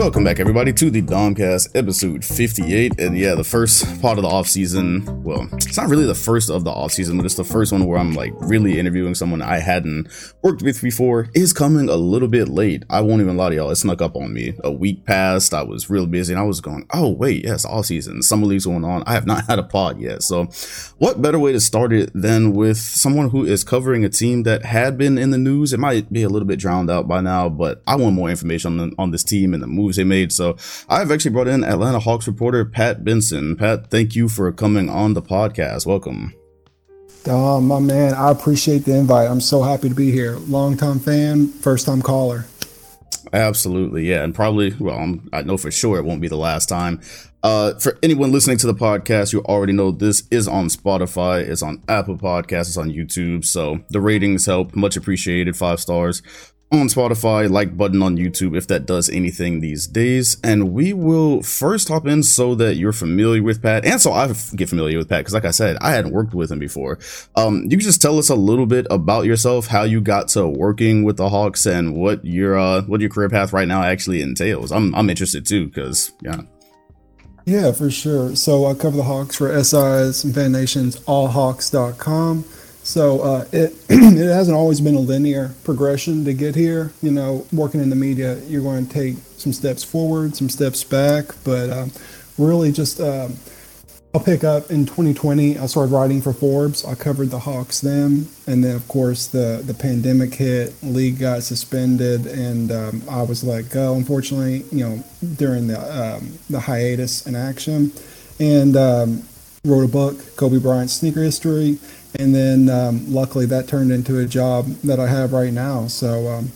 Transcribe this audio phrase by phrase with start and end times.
[0.00, 2.98] Welcome back, everybody, to the Domcast episode 58.
[2.98, 5.22] And yeah, the first part of the off season.
[5.22, 7.84] Well, it's not really the first of the off season, but it's the first one
[7.84, 10.08] where I'm like really interviewing someone I hadn't
[10.40, 11.28] worked with before.
[11.34, 12.82] Is coming a little bit late.
[12.88, 13.70] I won't even lie to y'all.
[13.70, 14.54] It snuck up on me.
[14.64, 15.52] A week passed.
[15.52, 18.22] I was real busy, and I was going, "Oh wait, yes, off season.
[18.22, 19.02] Summer league's going on.
[19.06, 20.46] I have not had a pod yet." So,
[20.96, 24.64] what better way to start it than with someone who is covering a team that
[24.64, 25.74] had been in the news?
[25.74, 28.80] It might be a little bit drowned out by now, but I want more information
[28.80, 30.32] on, on this team and the moves they made.
[30.32, 30.56] So
[30.88, 33.56] I've actually brought in Atlanta Hawks reporter Pat Benson.
[33.56, 35.86] Pat, thank you for coming on the podcast.
[35.86, 36.34] Welcome.
[37.24, 39.28] Dom, my man, I appreciate the invite.
[39.28, 40.36] I'm so happy to be here.
[40.38, 42.46] Long time fan, first time caller.
[43.32, 46.68] Absolutely, yeah, and probably, well, I'm, i know for sure it won't be the last
[46.68, 47.00] time.
[47.42, 51.62] Uh, for anyone listening to the podcast, you already know this is on Spotify, it's
[51.62, 53.44] on Apple Podcasts, it's on YouTube.
[53.44, 56.22] So the ratings help, much appreciated, five stars
[56.72, 60.36] on Spotify, like button on YouTube if that does anything these days.
[60.44, 64.32] And we will first hop in so that you're familiar with Pat, and so I
[64.54, 66.98] get familiar with Pat because, like I said, I hadn't worked with him before.
[67.34, 70.46] Um, you can just tell us a little bit about yourself, how you got to
[70.46, 74.22] working with the Hawks, and what your uh, what your career path right now actually
[74.22, 74.70] entails.
[74.70, 76.42] I'm I'm interested too because yeah.
[77.46, 78.36] Yeah, for sure.
[78.36, 82.44] So I cover the Hawks for SIs and Fan Nations, allhawks.com.
[82.90, 86.92] So uh, it it hasn't always been a linear progression to get here.
[87.00, 90.82] You know, working in the media, you're going to take some steps forward, some steps
[90.82, 91.92] back, but um,
[92.36, 93.36] really just um,
[94.12, 95.56] I'll pick up in 2020.
[95.56, 96.84] I started writing for Forbes.
[96.84, 101.44] I covered the Hawks then, and then of course the the pandemic hit, league got
[101.44, 103.94] suspended, and um, I was let go.
[103.94, 105.04] Unfortunately, you know,
[105.36, 107.92] during the um, the hiatus in action,
[108.40, 109.22] and um,
[109.64, 111.78] wrote a book, Kobe Bryant's sneaker history
[112.18, 115.86] and then um, luckily that turned into a job that I have right now.
[115.86, 116.52] So um,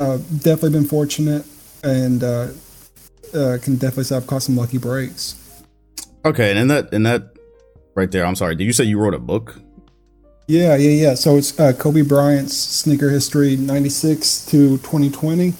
[0.00, 1.44] uh, definitely been fortunate,
[1.82, 2.48] and uh,
[3.34, 5.36] uh, can definitely say I've caught some lucky breaks.
[6.24, 7.36] Okay, and in that in that
[7.94, 8.56] right there, I'm sorry.
[8.56, 9.60] Did you say you wrote a book?
[10.48, 11.14] Yeah, yeah, yeah.
[11.14, 15.54] So it's uh, Kobe Bryant's sneaker history, '96 to 2020,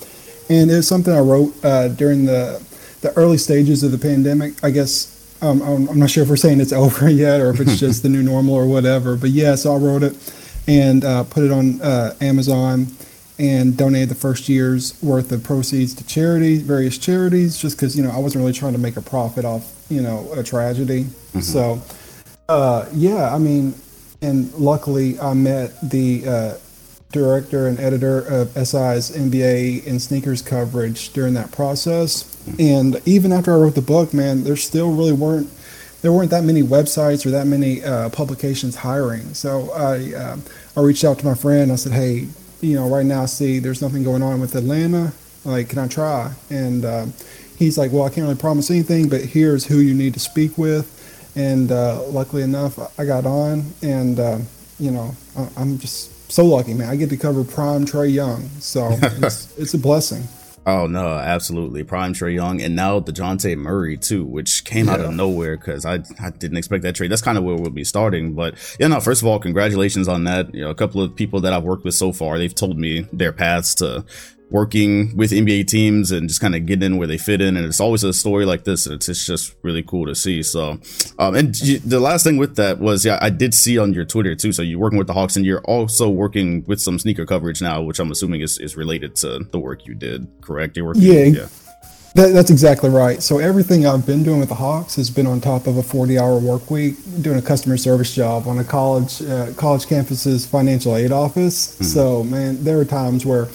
[0.49, 2.63] and it's something I wrote uh, during the
[3.01, 4.63] the early stages of the pandemic.
[4.65, 7.79] I guess um, I'm not sure if we're saying it's over yet or if it's
[7.79, 9.17] just the new normal or whatever.
[9.17, 10.15] But yeah, so I wrote it
[10.67, 12.89] and uh, put it on uh, Amazon
[13.39, 18.03] and donated the first year's worth of proceeds to charities, various charities, just because you
[18.03, 21.05] know I wasn't really trying to make a profit off you know a tragedy.
[21.05, 21.41] Mm-hmm.
[21.41, 21.83] So
[22.49, 23.75] uh, yeah, I mean,
[24.23, 26.55] and luckily I met the uh,
[27.13, 32.36] director and editor of SI's NBA and sneakers coverage during that process.
[32.59, 35.51] And even after I wrote the book, man, there still really weren't
[36.03, 39.35] there weren't that many websites or that many uh, publications hiring.
[39.35, 40.37] So I uh,
[40.77, 41.73] I reached out to my friend.
[41.73, 42.29] I said, hey,
[42.61, 45.13] you know, right now I see there's nothing going on with Atlanta.
[45.45, 46.33] Like, can I try?
[46.51, 47.07] And uh,
[47.57, 50.59] he's like, well, I can't really promise anything, but here's who you need to speak
[50.59, 50.93] with.
[51.37, 54.39] And uh, luckily enough, I got on, and uh,
[54.79, 55.15] you know,
[55.57, 56.89] I'm just so lucky, man.
[56.89, 60.23] I get to cover prime Trae Young, so it's, it's a blessing.
[60.67, 61.85] Oh no, absolutely.
[61.85, 64.95] Prime Trae Young and now the DeJounte Murray too, which came yeah.
[64.95, 67.13] out of nowhere because I, I didn't expect that trade.
[67.13, 68.35] That's kind of where we'll be starting.
[68.35, 70.53] But yeah, no, first of all, congratulations on that.
[70.53, 73.07] You know, a couple of people that I've worked with so far, they've told me
[73.13, 74.05] their paths to
[74.51, 77.57] working with NBA teams and just kind of getting in where they fit in.
[77.57, 78.87] And it's always a story like this.
[78.87, 80.43] It's, it's just really cool to see.
[80.43, 80.79] So,
[81.19, 84.37] um, and the last thing with that was, yeah, I did see on your Twitter
[84.37, 84.53] too.
[84.53, 87.83] So you're working with the Hawks and you're also working with some sneaker coverage now,
[87.83, 90.77] which I'm assuming is, is related to the work you did, correct?
[90.77, 91.25] You're working, yeah.
[91.25, 91.49] yeah.
[92.15, 93.23] That, that's exactly right.
[93.23, 96.39] So everything I've been doing with the Hawks has been on top of a 40-hour
[96.39, 101.13] work week, doing a customer service job on a college uh, college campus's financial aid
[101.13, 101.75] office.
[101.75, 101.85] Mm-hmm.
[101.85, 103.49] So man, there are times where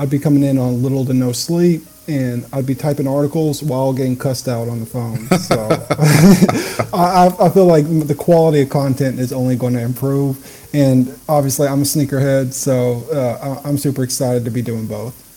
[0.00, 3.92] I'd be coming in on little to no sleep, and I'd be typing articles while
[3.92, 5.26] getting cussed out on the phone.
[5.38, 5.56] So
[6.96, 10.38] I, I, feel like the quality of content is only going to improve.
[10.72, 15.29] And obviously, I'm a sneakerhead, so uh, I'm super excited to be doing both.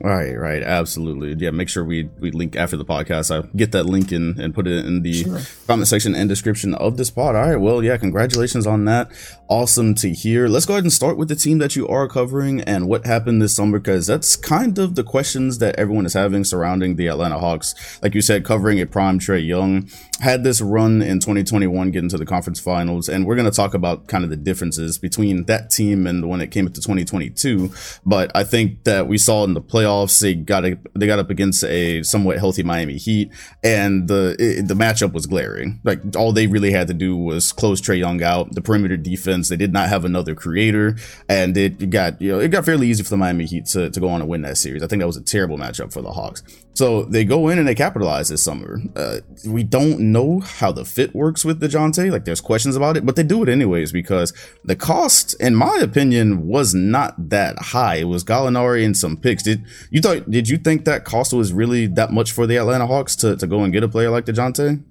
[0.00, 1.34] Right, right, absolutely.
[1.34, 3.30] Yeah, make sure we we link after the podcast.
[3.30, 5.40] I get that link in and put it in the sure.
[5.66, 7.36] comment section and description of this pod.
[7.36, 9.10] All right, well, yeah, congratulations on that.
[9.48, 10.48] Awesome to hear.
[10.48, 13.40] Let's go ahead and start with the team that you are covering and what happened
[13.40, 17.38] this summer, because that's kind of the questions that everyone is having surrounding the Atlanta
[17.38, 17.74] Hawks.
[18.02, 19.88] Like you said, covering a prime Trae Young
[20.20, 23.74] had this run in 2021, getting to the conference finals, and we're going to talk
[23.74, 27.70] about kind of the differences between that team and the one that came into 2022.
[28.04, 30.20] But I think that we saw in the play playoffs.
[30.20, 33.30] They got a, they got up against a somewhat healthy Miami Heat,
[33.62, 35.80] and the it, the matchup was glaring.
[35.84, 38.54] Like all they really had to do was close Trae Young out.
[38.54, 40.96] The perimeter defense, they did not have another creator,
[41.28, 44.00] and it got you know it got fairly easy for the Miami Heat to, to
[44.00, 44.82] go on and win that series.
[44.82, 46.42] I think that was a terrible matchup for the Hawks.
[46.74, 48.80] So they go in and they capitalize this summer.
[48.96, 52.10] Uh, we don't know how the fit works with Dejounte.
[52.10, 54.32] Like there's questions about it, but they do it anyways because
[54.64, 57.96] the cost, in my opinion, was not that high.
[57.96, 59.44] It was Gallinari and some picks.
[59.44, 60.28] Did you thought?
[60.30, 63.46] Did you think that cost was really that much for the Atlanta Hawks to, to
[63.46, 64.82] go and get a player like Dejounte?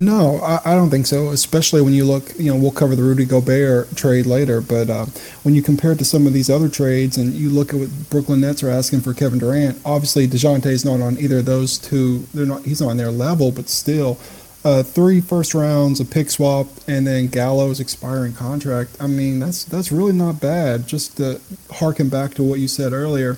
[0.00, 1.30] No, I, I, don't think so.
[1.30, 5.06] Especially when you look, you know, we'll cover the Rudy Gobert trade later, but uh,
[5.42, 7.90] when you compare it to some of these other trades and you look at what
[8.08, 11.78] Brooklyn Nets are asking for Kevin Durant, obviously Dejounte is not on either of those
[11.78, 12.20] two.
[12.32, 12.62] They're not.
[12.62, 14.20] He's not on their level, but still,
[14.64, 18.96] uh, three first rounds, a pick swap, and then Gallo's expiring contract.
[19.00, 20.86] I mean, that's that's really not bad.
[20.86, 21.40] Just to
[21.72, 23.36] harken back to what you said earlier.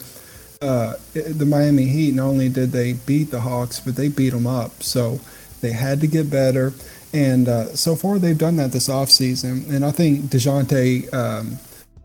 [0.61, 4.47] Uh, the Miami Heat not only did they beat the Hawks, but they beat them
[4.47, 4.83] up.
[4.83, 5.21] So
[5.61, 6.73] they had to get better,
[7.13, 9.69] and uh, so far they've done that this offseason.
[9.71, 11.59] And I think Dejounte, um,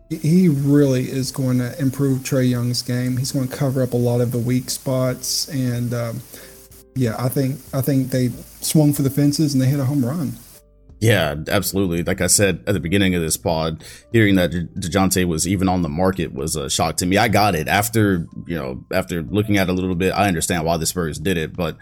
[0.08, 3.16] he really is going to improve Trae Young's game.
[3.16, 6.22] He's going to cover up a lot of the weak spots, and um,
[6.94, 8.30] yeah, I think I think they
[8.60, 10.32] swung for the fences and they hit a home run.
[11.00, 12.02] Yeah, absolutely.
[12.02, 15.82] Like I said at the beginning of this pod, hearing that Dejounte was even on
[15.82, 17.18] the market was a shock to me.
[17.18, 20.12] I got it after, you know, after looking at it a little bit.
[20.12, 21.76] I understand why the Spurs did it, but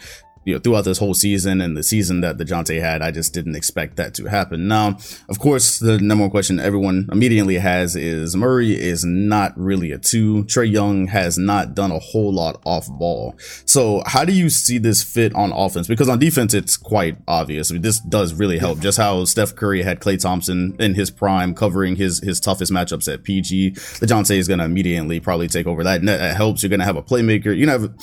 [0.44, 3.32] you know, throughout this whole season and the season that the Dejounte had, I just
[3.32, 4.68] didn't expect that to happen.
[4.68, 4.98] Now,
[5.28, 9.98] of course, the number one question everyone immediately has is Murray is not really a
[9.98, 10.44] two.
[10.44, 13.36] Trae Young has not done a whole lot off ball.
[13.64, 15.88] So how do you see this fit on offense?
[15.88, 17.70] Because on defense, it's quite obvious.
[17.70, 18.80] I mean, this does really help.
[18.80, 23.12] Just how Steph Curry had Klay Thompson in his prime covering his, his toughest matchups
[23.12, 23.70] at PG.
[23.70, 26.00] The Dejounte is going to immediately probably take over that.
[26.00, 26.62] And that helps.
[26.62, 27.54] You're going to have a playmaker.
[27.54, 27.94] To have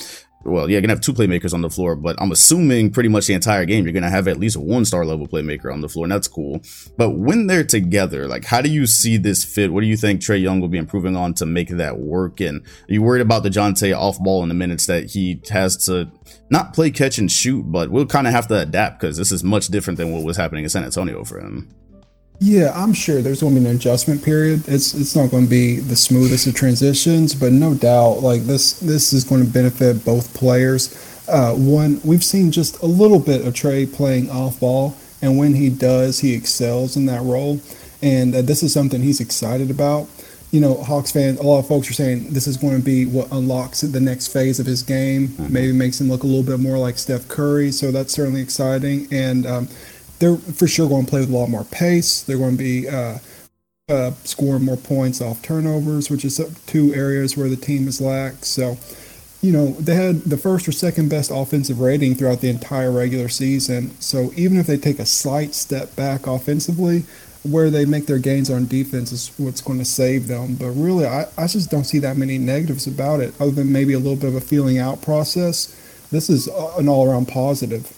[0.44, 3.26] well, yeah, you're gonna have two playmakers on the floor, but I'm assuming pretty much
[3.26, 6.04] the entire game you're gonna have at least one star level playmaker on the floor,
[6.04, 6.60] and that's cool.
[6.96, 9.72] But when they're together, like, how do you see this fit?
[9.72, 12.40] What do you think Trae Young will be improving on to make that work?
[12.40, 16.10] And are you worried about Dejounte off ball in the minutes that he has to
[16.50, 19.42] not play catch and shoot, but we'll kind of have to adapt because this is
[19.44, 21.74] much different than what was happening in San Antonio for him.
[22.44, 24.64] Yeah, I'm sure there's going to be an adjustment period.
[24.66, 28.80] It's it's not going to be the smoothest of transitions, but no doubt, like this
[28.80, 30.90] this is going to benefit both players.
[31.28, 35.54] Uh, one, we've seen just a little bit of Trae playing off ball, and when
[35.54, 37.60] he does, he excels in that role.
[38.02, 40.08] And uh, this is something he's excited about.
[40.50, 43.06] You know, Hawks fans, a lot of folks are saying this is going to be
[43.06, 45.28] what unlocks the next phase of his game.
[45.28, 45.52] Mm-hmm.
[45.52, 47.70] Maybe makes him look a little bit more like Steph Curry.
[47.70, 49.06] So that's certainly exciting.
[49.12, 49.68] And um,
[50.22, 52.22] they're for sure going to play with a lot more pace.
[52.22, 53.18] They're going to be uh,
[53.88, 58.44] uh, scoring more points off turnovers, which is two areas where the team has lacked.
[58.44, 58.78] So,
[59.40, 63.28] you know, they had the first or second best offensive rating throughout the entire regular
[63.28, 64.00] season.
[64.00, 67.04] So even if they take a slight step back offensively,
[67.42, 70.54] where they make their gains on defense is what's going to save them.
[70.54, 73.94] But really, I, I just don't see that many negatives about it, other than maybe
[73.94, 75.76] a little bit of a feeling out process.
[76.12, 77.92] This is an all around positive.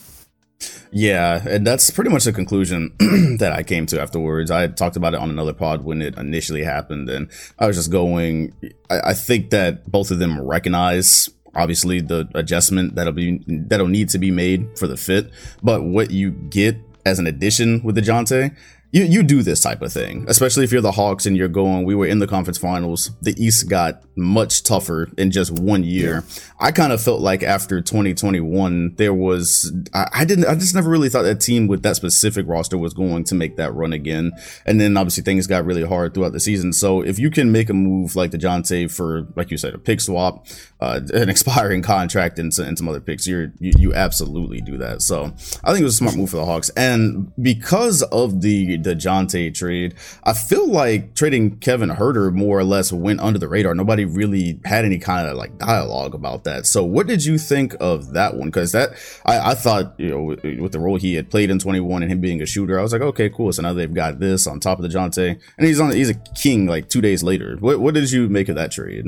[0.97, 2.95] Yeah, and that's pretty much the conclusion
[3.41, 4.53] that I came to afterwards.
[4.53, 7.91] I talked about it on another pod when it initially happened, and I was just
[7.91, 8.53] going.
[8.89, 14.09] I, I think that both of them recognize obviously the adjustment that'll be that'll need
[14.11, 15.33] to be made for the fit,
[15.65, 18.57] but what you get as an addition with Dejounte
[18.95, 21.85] you you do this type of thing, especially if you're the Hawks and you're going.
[21.85, 23.11] We were in the conference finals.
[23.21, 26.23] The East got much tougher in just one year.
[26.25, 26.43] Yeah.
[26.61, 30.89] I kind of felt like after 2021, there was I, I, didn't I just never
[30.89, 34.31] really thought that team with that specific roster was going to make that run again.
[34.65, 36.73] And then obviously things got really hard throughout the season.
[36.73, 39.79] So if you can make a move like the Dejounte for like you said a
[39.79, 40.47] pick swap,
[40.81, 45.03] uh, an expiring contract, and, and some other picks, you're you, you absolutely do that.
[45.03, 45.25] So
[45.65, 49.55] I think it was a smart move for the Hawks, and because of the Dejounte
[49.55, 53.75] trade, I feel like trading Kevin Huerter more or less went under the radar.
[53.75, 56.67] Nobody really had any kind of like dialogue about that.
[56.67, 58.49] So, what did you think of that one?
[58.49, 58.91] Because that
[59.25, 62.13] I, I thought you know with, with, the role he had played in 21 and
[62.13, 63.53] him being a shooter, I was like, okay, cool.
[63.53, 66.15] So now they've got this on top of the Dejounte, and he's on he's a
[66.15, 67.57] king like two days later.
[67.61, 69.07] What what did you make of that trade?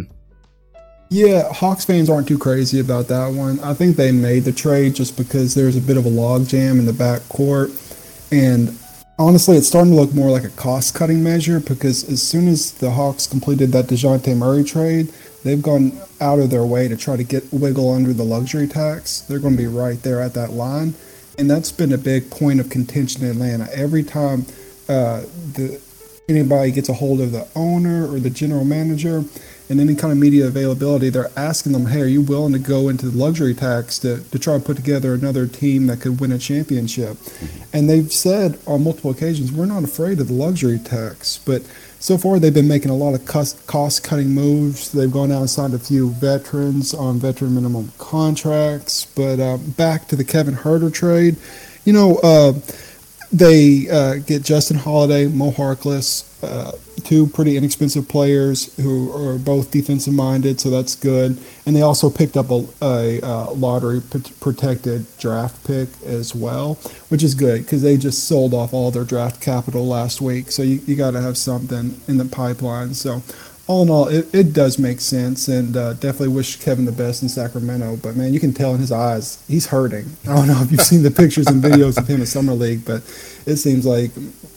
[1.09, 3.61] Yeah, Hawks fans aren't too crazy about that one.
[3.61, 6.87] I think they made the trade just because there's a bit of a logjam in
[6.87, 7.71] the back court.
[8.33, 8.76] And
[9.18, 12.73] honestly, it's starting to look more like a cost cutting measure because as soon as
[12.73, 15.12] the Hawks completed that DeJounte Murray trade,
[15.44, 19.20] they've gone out of their way to try to get wiggle under the luxury tax.
[19.20, 20.94] They're going to be right there at that line.
[21.38, 23.68] And that's been a big point of contention in Atlanta.
[23.73, 24.46] Every time
[24.88, 25.80] uh, the
[26.28, 29.25] anybody gets a hold of the owner or the general manager,
[29.68, 32.88] and any kind of media availability, they're asking them, hey, are you willing to go
[32.88, 36.32] into the luxury tax to, to try to put together another team that could win
[36.32, 37.16] a championship?
[37.73, 41.38] And they've said on multiple occasions, we're not afraid of the luxury tax.
[41.38, 41.62] But
[41.99, 44.92] so far, they've been making a lot of cost cutting moves.
[44.92, 49.06] They've gone out and signed a few veterans on veteran minimum contracts.
[49.06, 51.37] But uh, back to the Kevin Huerter trade,
[51.85, 52.52] you know, uh,
[53.32, 56.73] they uh, get Justin Holiday, Mo Harkless, uh,
[57.05, 61.38] two pretty inexpensive players who are both defensive minded, so that's good.
[61.65, 64.00] And they also picked up a, a, a uh, lottery
[64.41, 66.75] protected draft pick as well,
[67.09, 70.50] which is good because they just sold off all their draft capital last week.
[70.50, 72.95] So you, you got to have something in the pipeline.
[72.95, 73.23] So
[73.66, 77.23] all in all, it, it does make sense, and uh, definitely wish Kevin the best
[77.23, 77.96] in Sacramento.
[77.96, 80.06] But man, you can tell in his eyes he's hurting.
[80.28, 82.85] I don't know if you've seen the pictures and videos of him in summer league,
[82.85, 83.02] but
[83.44, 84.12] it seems like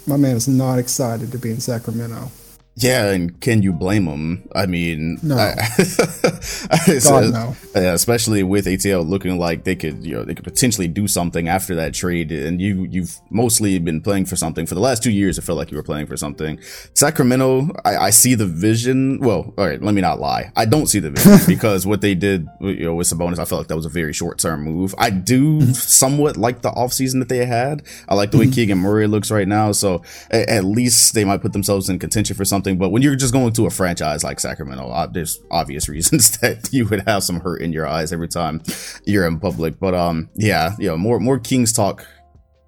[0.05, 2.31] my man is not excited to be in Sacramento.
[2.79, 4.47] Yeah, and can you blame them?
[4.55, 5.35] I mean, no.
[5.37, 5.53] I,
[7.03, 7.55] God, no.
[7.75, 11.75] Especially with ATL looking like they could, you know, they could potentially do something after
[11.75, 15.37] that trade, and you you've mostly been playing for something for the last two years.
[15.37, 16.57] I felt like you were playing for something.
[16.93, 19.19] Sacramento, I, I see the vision.
[19.19, 20.53] Well, all right, let me not lie.
[20.55, 23.59] I don't see the vision because what they did, you know, with Sabonis, I felt
[23.59, 24.95] like that was a very short term move.
[24.97, 25.71] I do mm-hmm.
[25.73, 27.83] somewhat like the offseason that they had.
[28.07, 28.53] I like the way mm-hmm.
[28.53, 32.37] Keegan Murray looks right now, so at, at least they might put themselves in contention
[32.37, 32.79] for something something.
[32.79, 36.87] But when you're just going to a franchise like Sacramento, there's obvious reasons that you
[36.87, 38.61] would have some hurt in your eyes every time
[39.05, 39.79] you're in public.
[39.79, 42.05] But um, yeah, you know, more more Kings talk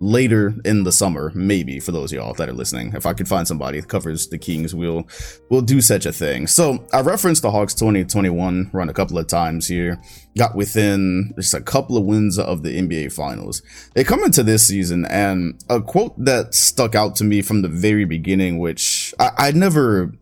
[0.02, 2.92] later in the summer, maybe for those y'all that are listening.
[2.94, 5.08] If I could find somebody that covers the Kings, we'll
[5.50, 6.48] we'll do such a thing.
[6.48, 10.02] So I referenced the Hawks 2021 run a couple of times here.
[10.38, 13.62] Got within just a couple of wins of the NBA Finals.
[13.94, 17.68] They come into this season, and a quote that stuck out to me from the
[17.68, 20.14] very beginning, which I, I never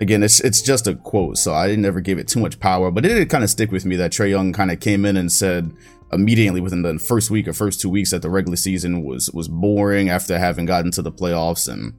[0.00, 2.90] again, it's it's just a quote, so I didn't never gave it too much power,
[2.90, 5.16] but it did kind of stick with me that trae Young kind of came in
[5.16, 5.72] and said,
[6.16, 9.46] immediately within the first week or first two weeks that the regular season was was
[9.46, 11.94] boring after having gotten to the playoffs and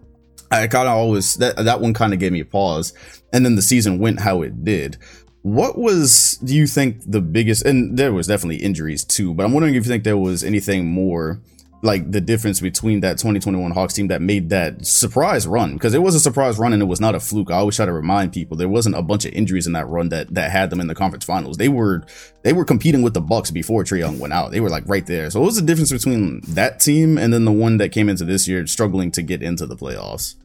[0.52, 2.94] I kind of always that that one kind of gave me a pause
[3.32, 4.98] and then the season went how it did.
[5.44, 9.54] What was do you think the biggest and there was definitely injuries too, but I'm
[9.54, 11.42] wondering if you think there was anything more
[11.88, 16.02] like the difference between that 2021 Hawks team that made that surprise run because it
[16.02, 17.50] was a surprise run and it was not a fluke.
[17.50, 20.10] I always try to remind people there wasn't a bunch of injuries in that run
[20.10, 21.58] that that had them in the conference finals.
[21.58, 22.04] They were
[22.44, 24.52] they were competing with the Bucks before Trae Young went out.
[24.52, 25.30] They were like right there.
[25.30, 28.26] So what was the difference between that team and then the one that came into
[28.26, 30.36] this year struggling to get into the playoffs?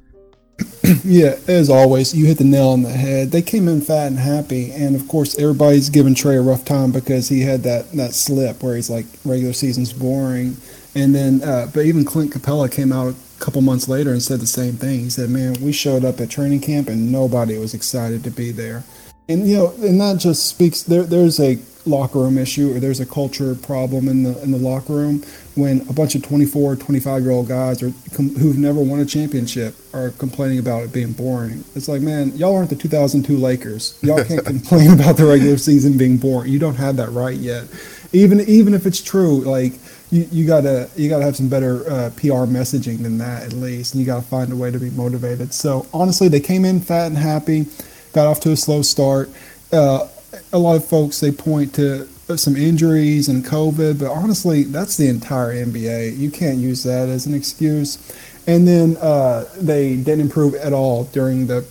[1.04, 3.32] yeah, as always, you hit the nail on the head.
[3.32, 6.92] They came in fat and happy, and of course, everybody's giving Trae a rough time
[6.92, 10.56] because he had that that slip where he's like regular season's boring
[10.94, 14.40] and then, uh, but even Clint Capela came out a couple months later and said
[14.40, 15.00] the same thing.
[15.00, 18.50] He said, "Man, we showed up at training camp and nobody was excited to be
[18.50, 18.84] there."
[19.28, 20.82] And you know, and that just speaks.
[20.82, 24.58] There, there's a locker room issue or there's a culture problem in the in the
[24.58, 25.22] locker room
[25.54, 29.75] when a bunch of 24, 25 year old guys are who've never won a championship
[29.92, 31.64] are complaining about it being boring.
[31.75, 33.99] It's like, man, y'all aren't the 2002 Lakers.
[34.02, 36.50] Y'all can't complain about the regular season being boring.
[36.50, 37.64] You don't have that right yet.
[38.12, 39.73] Even even if it's true, like
[40.11, 43.95] you, you gotta you gotta have some better uh, PR messaging than that at least,
[43.95, 45.54] and you gotta find a way to be motivated.
[45.54, 47.66] So honestly, they came in fat and happy,
[48.12, 49.31] got off to a slow start.
[49.73, 50.09] Uh,
[50.52, 55.09] a lot of folks they point to some injuries and COVID, but honestly, that's the
[55.09, 56.16] entire NBA.
[56.16, 57.99] You can't use that as an excuse.
[58.47, 61.64] And then uh, they didn't improve at all during the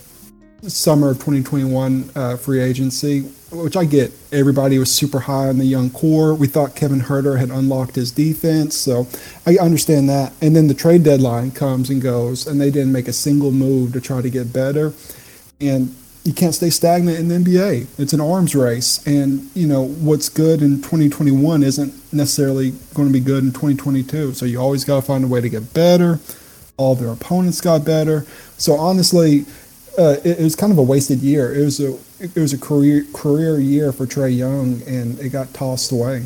[0.62, 4.12] summer of 2021 uh, free agency which I get.
[4.32, 6.34] Everybody was super high on the young core.
[6.34, 9.06] We thought Kevin Huerter had unlocked his defense, so
[9.46, 10.32] I understand that.
[10.40, 13.92] And then the trade deadline comes and goes, and they didn't make a single move
[13.92, 14.94] to try to get better.
[15.60, 15.94] And
[16.24, 17.98] you can't stay stagnant in the NBA.
[17.98, 23.12] It's an arms race, and you know what's good in 2021 isn't necessarily going to
[23.12, 24.34] be good in 2022.
[24.34, 26.20] So you always got to find a way to get better.
[26.76, 28.24] All their opponents got better.
[28.56, 29.44] So honestly,
[29.98, 31.54] uh, it, it, was kind of a wasted year.
[31.54, 35.52] It was a it was a career career year for Trae Young, and it got
[35.54, 36.24] tossed away.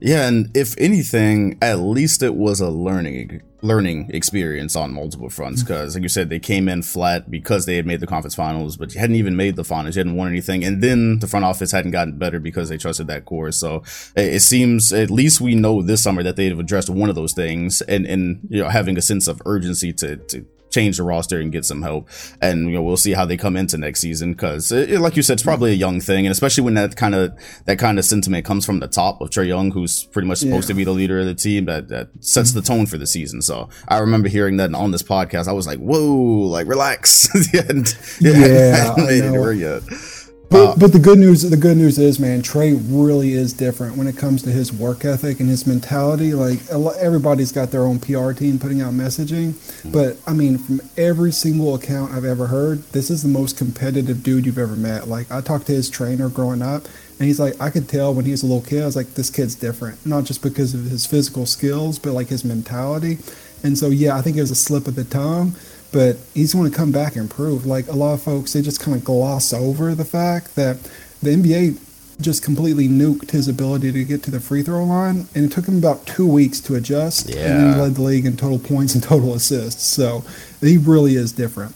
[0.00, 5.62] Yeah, and if anything, at least it was a learning learning experience on multiple fronts.
[5.62, 5.98] Because, mm-hmm.
[5.98, 8.94] like you said, they came in flat because they had made the conference finals, but
[8.94, 11.72] you hadn't even made the finals, you hadn't won anything, and then the front office
[11.72, 13.52] hadn't gotten better because they trusted that core.
[13.52, 13.82] So
[14.16, 17.82] it seems, at least we know this summer that they've addressed one of those things,
[17.82, 21.52] and and you know having a sense of urgency to to change the roster and
[21.52, 22.08] get some help.
[22.40, 25.34] And you know, we'll see how they come into next season because, like you said,
[25.34, 27.32] it's probably a young thing, and especially when that kind of
[27.66, 30.68] that kind of sentiment comes from the top of Trae Young, who's pretty much supposed
[30.68, 30.74] yeah.
[30.74, 33.42] to be the leader of the team, that that sets the tone for the season.
[33.42, 35.48] So I remember hearing that on this podcast.
[35.48, 37.62] I was like, "Whoa, like relax." yeah,
[38.20, 40.19] yeah, made it yet.
[40.50, 43.96] But, uh, but the good news, the good news is, man, Trae really is different
[43.96, 46.34] when it comes to his work ethic and his mentality.
[46.34, 49.92] Like everybody's got their own PR team putting out messaging, mm-hmm.
[49.92, 54.24] but I mean, from every single account I've ever heard, this is the most competitive
[54.24, 55.06] dude you've ever met.
[55.06, 56.84] Like I talked to his trainer growing up,
[57.20, 59.14] and he's like, I could tell when he was a little kid, I was like,
[59.14, 63.18] this kid's different, not just because of his physical skills, but like his mentality.
[63.62, 65.54] And so, yeah, I think it was a slip of the tongue
[65.92, 67.66] but he's going to come back and prove.
[67.66, 70.82] Like a lot of folks, they just kind of gloss over the fact that
[71.22, 71.78] the NBA
[72.20, 75.66] just completely nuked his ability to get to the free throw line, and it took
[75.66, 77.30] him about two weeks to adjust.
[77.30, 77.46] Yeah.
[77.46, 79.84] And he led the league in total points and total assists.
[79.84, 80.24] So
[80.60, 81.74] he really is different.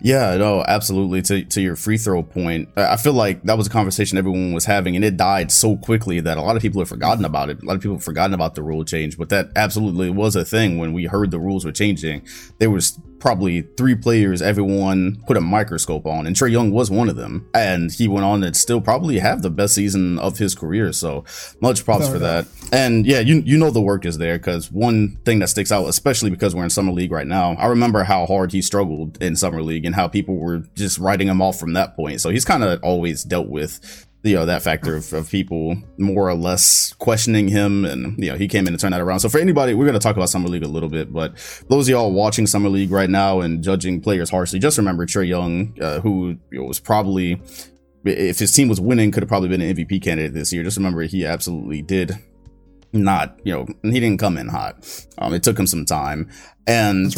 [0.00, 1.22] Yeah, no, absolutely.
[1.22, 4.64] To to your free throw point, I feel like that was a conversation everyone was
[4.64, 7.62] having, and it died so quickly that a lot of people have forgotten about it.
[7.62, 10.44] A lot of people have forgotten about the rule change, but that absolutely was a
[10.44, 12.26] thing when we heard the rules were changing.
[12.58, 17.08] There was probably three players everyone put a microscope on, and Trae Young was one
[17.08, 17.48] of them.
[17.54, 20.92] And he went on to still probably have the best season of his career.
[20.92, 21.24] So
[21.60, 22.46] much props for that.
[22.72, 25.86] And yeah, you you know the work is there because one thing that sticks out,
[25.86, 29.36] especially because we're in summer league right now, I remember how hard he struggled in
[29.36, 32.20] summer league and how people were just writing him off from that point.
[32.20, 36.28] So he's kind of always dealt with you know that factor of, of, people more
[36.28, 39.20] or less questioning him and you know he came in to turn that around.
[39.20, 41.34] So for anybody we're going to talk about summer league a little bit but
[41.68, 45.26] those of y'all watching summer league right now and judging players harshly just remember trae
[45.26, 47.40] young uh, who you know, was probably
[48.04, 50.62] if his team was winning could have probably been an mvp candidate this year.
[50.62, 52.12] Just remember he absolutely did
[52.92, 55.06] not you know he didn't come in hot.
[55.18, 56.30] Um it took him some time.
[56.66, 57.14] And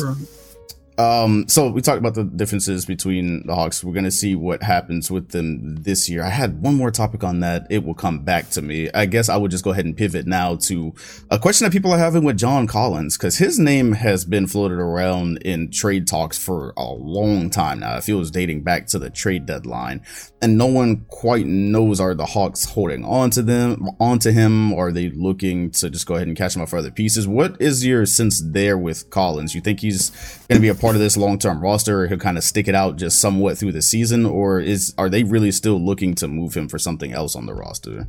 [0.99, 3.85] um, so we talked about the differences between the Hawks.
[3.85, 6.25] We're gonna see what happens with them this year.
[6.25, 7.69] I had one more topic on that.
[7.71, 8.91] It will come back to me.
[8.93, 10.93] I guess I would just go ahead and pivot now to
[11.31, 14.79] a question that people are having with John Collins because his name has been floated
[14.79, 17.97] around in trade talks for a long time now.
[17.97, 20.03] It feels dating back to the trade deadline,
[20.43, 24.89] and no one quite knows are the Hawks holding on to them, onto him, or
[24.89, 27.29] are they looking to just go ahead and catch him up for other pieces?
[27.29, 29.55] What is your sense there with Collins?
[29.55, 30.11] You think he's
[30.49, 32.75] gonna be a part part of this long term roster, he'll kind of stick it
[32.75, 36.55] out just somewhat through the season, or is are they really still looking to move
[36.55, 38.09] him for something else on the roster?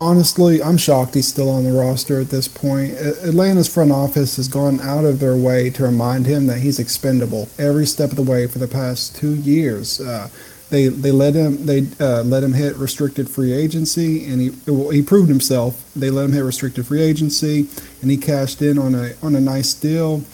[0.00, 2.94] Honestly, I'm shocked he's still on the roster at this point.
[2.94, 7.48] Atlanta's front office has gone out of their way to remind him that he's expendable
[7.60, 10.00] every step of the way for the past two years.
[10.00, 10.28] Uh,
[10.70, 14.90] they they let him they uh, let him hit restricted free agency, and he well,
[14.90, 15.92] he proved himself.
[15.94, 17.68] They let him hit restricted free agency,
[18.02, 20.24] and he cashed in on a on a nice deal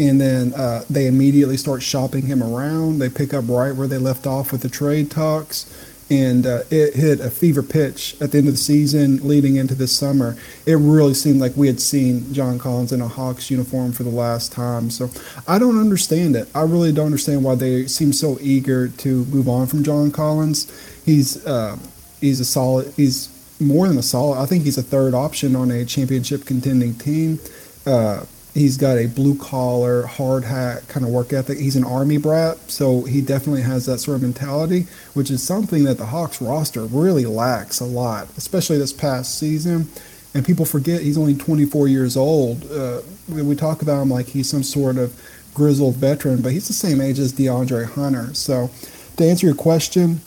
[0.00, 2.98] and then uh, they immediately start shopping him around.
[2.98, 5.70] They pick up right where they left off with the trade talks,
[6.08, 9.74] and uh, it hit a fever pitch at the end of the season, leading into
[9.74, 10.38] this summer.
[10.64, 14.10] It really seemed like we had seen John Collins in a Hawks uniform for the
[14.10, 14.88] last time.
[14.88, 15.10] So
[15.46, 16.48] I don't understand it.
[16.54, 20.66] I really don't understand why they seem so eager to move on from John Collins.
[21.04, 21.76] He's uh,
[22.22, 22.94] he's a solid.
[22.96, 23.28] He's
[23.60, 24.40] more than a solid.
[24.40, 27.38] I think he's a third option on a championship contending team.
[27.84, 31.58] Uh, he's got a blue collar, hard hat kind of work ethic.
[31.58, 35.84] He's an army brat, so he definitely has that sort of mentality, which is something
[35.84, 39.88] that the Hawks roster really lacks a lot, especially this past season.
[40.34, 42.70] And people forget he's only 24 years old.
[42.70, 45.20] Uh, we talk about him like he's some sort of
[45.54, 48.32] grizzled veteran, but he's the same age as DeAndre Hunter.
[48.34, 48.70] So,
[49.16, 50.20] to answer your question,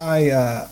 [0.00, 0.68] I uh,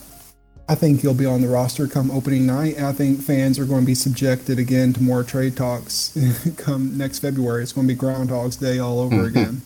[0.70, 2.76] I think he'll be on the roster come opening night.
[2.76, 6.16] And I think fans are going to be subjected again to more trade talks
[6.58, 7.62] come next February.
[7.62, 9.62] It's going to be Groundhog's Day all over again.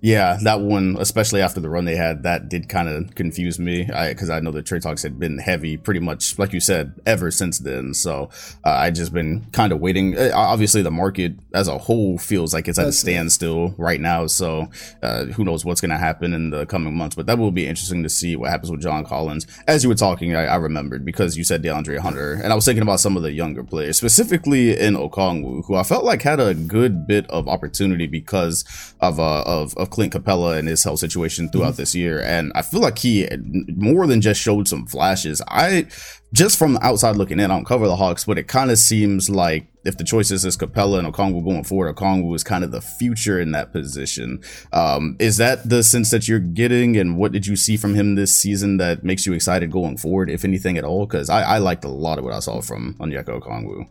[0.00, 3.84] yeah, that one, especially after the run they had, that did kind of confuse me
[3.84, 6.94] because I, I, know the trade talks had been heavy pretty much, like you said,
[7.04, 7.92] ever since then.
[7.94, 8.30] So
[8.64, 10.16] uh, I just been kind of waiting.
[10.16, 14.00] Uh, obviously, the market as a whole feels like it's at That's a standstill right
[14.00, 14.26] now.
[14.26, 14.70] So
[15.02, 17.16] uh, who knows what's going to happen in the coming months?
[17.16, 19.46] But that will be interesting to see what happens with John Collins.
[19.66, 22.54] As you were talking, I I, I, remembered because you said DeAndre Hunter, and I
[22.54, 26.22] was thinking about some of the younger players, specifically in Okongwu, who I felt like
[26.22, 28.64] had a good bit of opportunity because
[29.00, 31.82] of uh, of, of Clint Capela and his health situation throughout mm-hmm.
[31.82, 33.28] this year, and I feel like he
[33.76, 35.42] more than just showed some flashes.
[35.48, 35.86] I
[36.34, 38.78] just from the outside looking in, I don't cover the Hawks, but it kind of
[38.78, 42.72] seems like if the choices is Capela and Okongwu going forward, Okongwu is kind of
[42.72, 44.42] the future in that position.
[44.72, 48.16] Um, is that the sense that you're getting, and what did you see from him
[48.16, 51.06] this season that makes you excited going forward, if anything at all?
[51.06, 53.88] Because I, I liked a lot of what I saw from Onyeka Okongwu.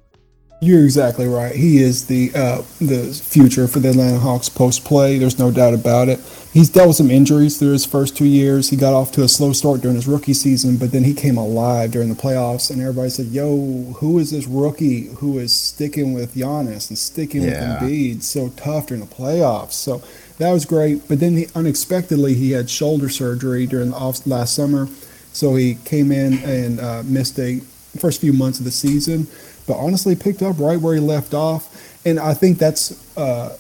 [0.64, 1.54] You're exactly right.
[1.54, 5.18] He is the uh, the future for the Atlanta Hawks post play.
[5.18, 6.22] There's no doubt about it.
[6.54, 8.70] He's dealt with some injuries through his first two years.
[8.70, 11.38] He got off to a slow start during his rookie season, but then he came
[11.38, 16.14] alive during the playoffs, and everybody said, "Yo, who is this rookie who is sticking
[16.14, 17.82] with Giannis and sticking yeah.
[17.82, 20.02] with Embiid so tough during the playoffs?" So
[20.38, 21.10] that was great.
[21.10, 24.88] But then he, unexpectedly he had shoulder surgery during the off last summer
[25.34, 27.60] So he came in and uh, missed a
[27.98, 29.28] first few months of the season,
[29.68, 31.70] but honestly picked up right where he left off.
[32.06, 33.58] And I think that's uh,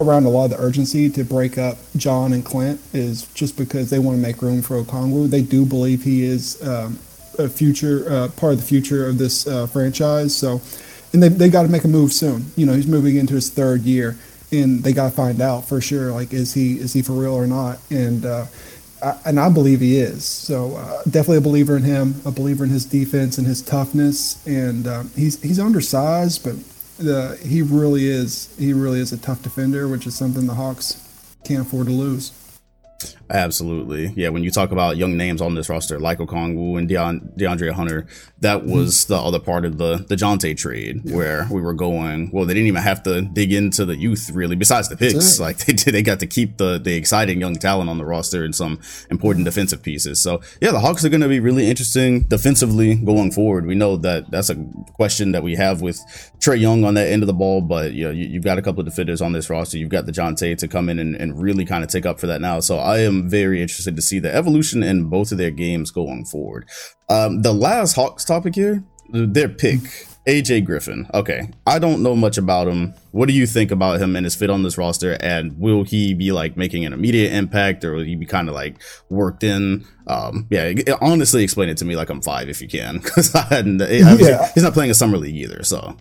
[0.00, 3.90] around a lot of the urgency to break up John and Clint is just because
[3.90, 5.28] they want to make room for Okongwu.
[5.28, 6.98] They do believe he is um,
[7.38, 10.36] a future uh, part of the future of this uh, franchise.
[10.36, 10.60] So,
[11.12, 12.52] and they they got to make a move soon.
[12.56, 14.16] You know, he's moving into his third year,
[14.52, 16.12] and they got to find out for sure.
[16.12, 17.78] Like, is he is he for real or not?
[17.90, 18.46] And uh,
[19.24, 20.24] and I believe he is.
[20.24, 24.44] So uh, definitely a believer in him, a believer in his defense and his toughness.
[24.46, 26.56] And um, he's he's undersized, but
[26.98, 31.04] the he really is he really is a tough defender, which is something the Hawks
[31.44, 32.32] can't afford to lose.
[33.30, 34.12] Absolutely.
[34.16, 37.72] Yeah, when you talk about young names on this roster, like Okongwu and Deon, DeAndre
[37.72, 38.06] Hunter,
[38.40, 38.72] that mm-hmm.
[38.72, 41.16] was the other part of the the Jonte trade yeah.
[41.16, 42.30] where we were going.
[42.32, 45.38] Well, they didn't even have to dig into the youth really, besides the picks.
[45.38, 48.44] Like they did, they got to keep the the exciting young talent on the roster
[48.44, 48.80] and some
[49.10, 50.20] important defensive pieces.
[50.20, 53.66] So yeah, the Hawks are going to be really interesting defensively going forward.
[53.66, 54.56] We know that that's a
[54.94, 56.00] question that we have with
[56.40, 58.62] Trae Young on that end of the ball, but you know you, have got a
[58.62, 59.76] couple of defenders on this roster.
[59.76, 62.26] You've got the Jonte to come in and, and really kind of take up for
[62.26, 62.60] that now.
[62.60, 66.24] So I am very interested to see the evolution in both of their games going
[66.24, 66.66] forward.
[67.10, 69.80] Um, the last Hawks topic here, their pick,
[70.26, 71.06] AJ Griffin.
[71.12, 72.94] Okay, I don't know much about him.
[73.10, 75.18] What do you think about him and his fit on this roster?
[75.20, 78.54] And will he be like making an immediate impact, or will he be kind of
[78.54, 79.84] like worked in?
[80.06, 80.72] Um, yeah,
[81.02, 83.82] honestly, explain it to me like I'm five if you can, because I hadn't.
[83.82, 84.50] I, yeah.
[84.54, 85.94] He's not playing a summer league either, so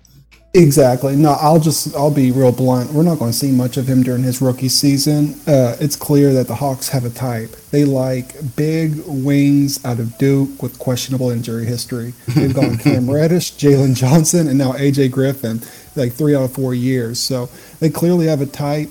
[0.53, 1.15] Exactly.
[1.15, 2.91] No, I'll just I'll be real blunt.
[2.91, 5.35] We're not going to see much of him during his rookie season.
[5.45, 7.51] Uh, it's clear that the Hawks have a type.
[7.69, 12.13] They like big wings out of Duke with questionable injury history.
[12.29, 15.61] They've gone Cam Reddish, Jalen Johnson, and now AJ Griffin,
[15.95, 17.19] like three out of four years.
[17.19, 18.89] So they clearly have a type.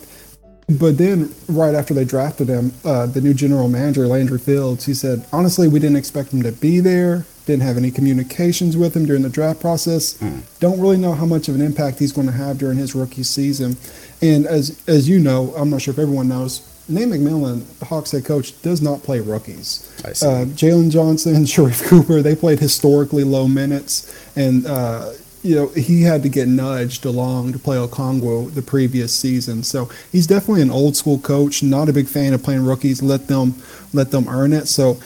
[0.68, 4.94] But then, right after they drafted him, uh, the new general manager, Landry Fields, he
[4.94, 7.24] said, honestly, we didn't expect him to be there.
[7.46, 10.18] Didn't have any communications with him during the draft process.
[10.18, 10.42] Mm.
[10.60, 13.22] Don't really know how much of an impact he's going to have during his rookie
[13.22, 13.76] season.
[14.20, 18.12] And as as you know, I'm not sure if everyone knows, Nate McMillan, the Hawks
[18.12, 19.92] head coach, does not play rookies.
[20.22, 25.12] Uh, Jalen Johnson, Sharife Cooper, they played historically low minutes, and uh,
[25.46, 29.62] you know, he had to get nudged along to play Okongwu the previous season.
[29.62, 31.62] So he's definitely an old school coach.
[31.62, 33.02] Not a big fan of playing rookies.
[33.02, 33.54] Let them
[33.92, 34.66] let them earn it.
[34.66, 34.98] So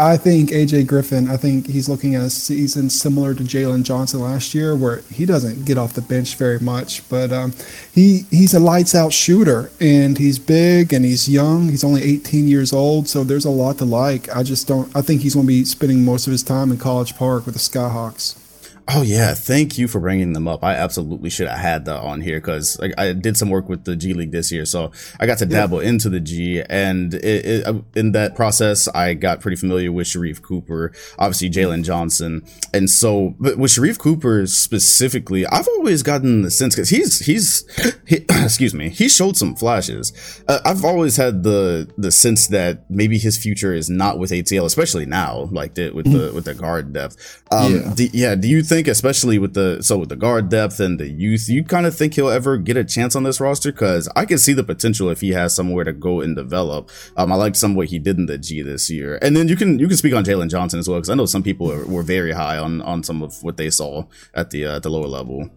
[0.00, 1.28] I think AJ Griffin.
[1.28, 5.26] I think he's looking at a season similar to Jalen Johnson last year, where he
[5.26, 7.52] doesn't get off the bench very much, but um,
[7.92, 11.70] he he's a lights out shooter, and he's big and he's young.
[11.70, 14.34] He's only 18 years old, so there's a lot to like.
[14.34, 14.94] I just don't.
[14.96, 17.54] I think he's going to be spending most of his time in College Park with
[17.54, 18.47] the Skyhawks.
[18.90, 20.64] Oh yeah, thank you for bringing them up.
[20.64, 23.84] I absolutely should have had that on here because like, I did some work with
[23.84, 25.90] the G League this year, so I got to dabble yeah.
[25.90, 30.06] into the G, and it, it, uh, in that process, I got pretty familiar with
[30.06, 36.40] Sharife Cooper, obviously Jalen Johnson, and so but with Sharife Cooper specifically, I've always gotten
[36.40, 37.66] the sense because he's he's
[38.06, 40.14] he, excuse me, he showed some flashes.
[40.48, 44.64] Uh, I've always had the the sense that maybe his future is not with ATL,
[44.64, 47.42] especially now, like the, with the with the guard depth.
[47.50, 47.94] Um, yeah.
[47.94, 48.34] Do, yeah.
[48.34, 48.77] Do you think?
[48.78, 51.96] Think, especially with the so with the guard depth and the youth, you kind of
[51.96, 53.72] think he'll ever get a chance on this roster?
[53.72, 56.88] Because I can see the potential if he has somewhere to go and develop.
[57.16, 59.56] Um, I liked some what he did in the G this year, and then you
[59.56, 61.84] can you can speak on Jalen Johnson as well because I know some people are,
[61.86, 64.90] were very high on on some of what they saw at the uh, at the
[64.90, 65.50] lower level.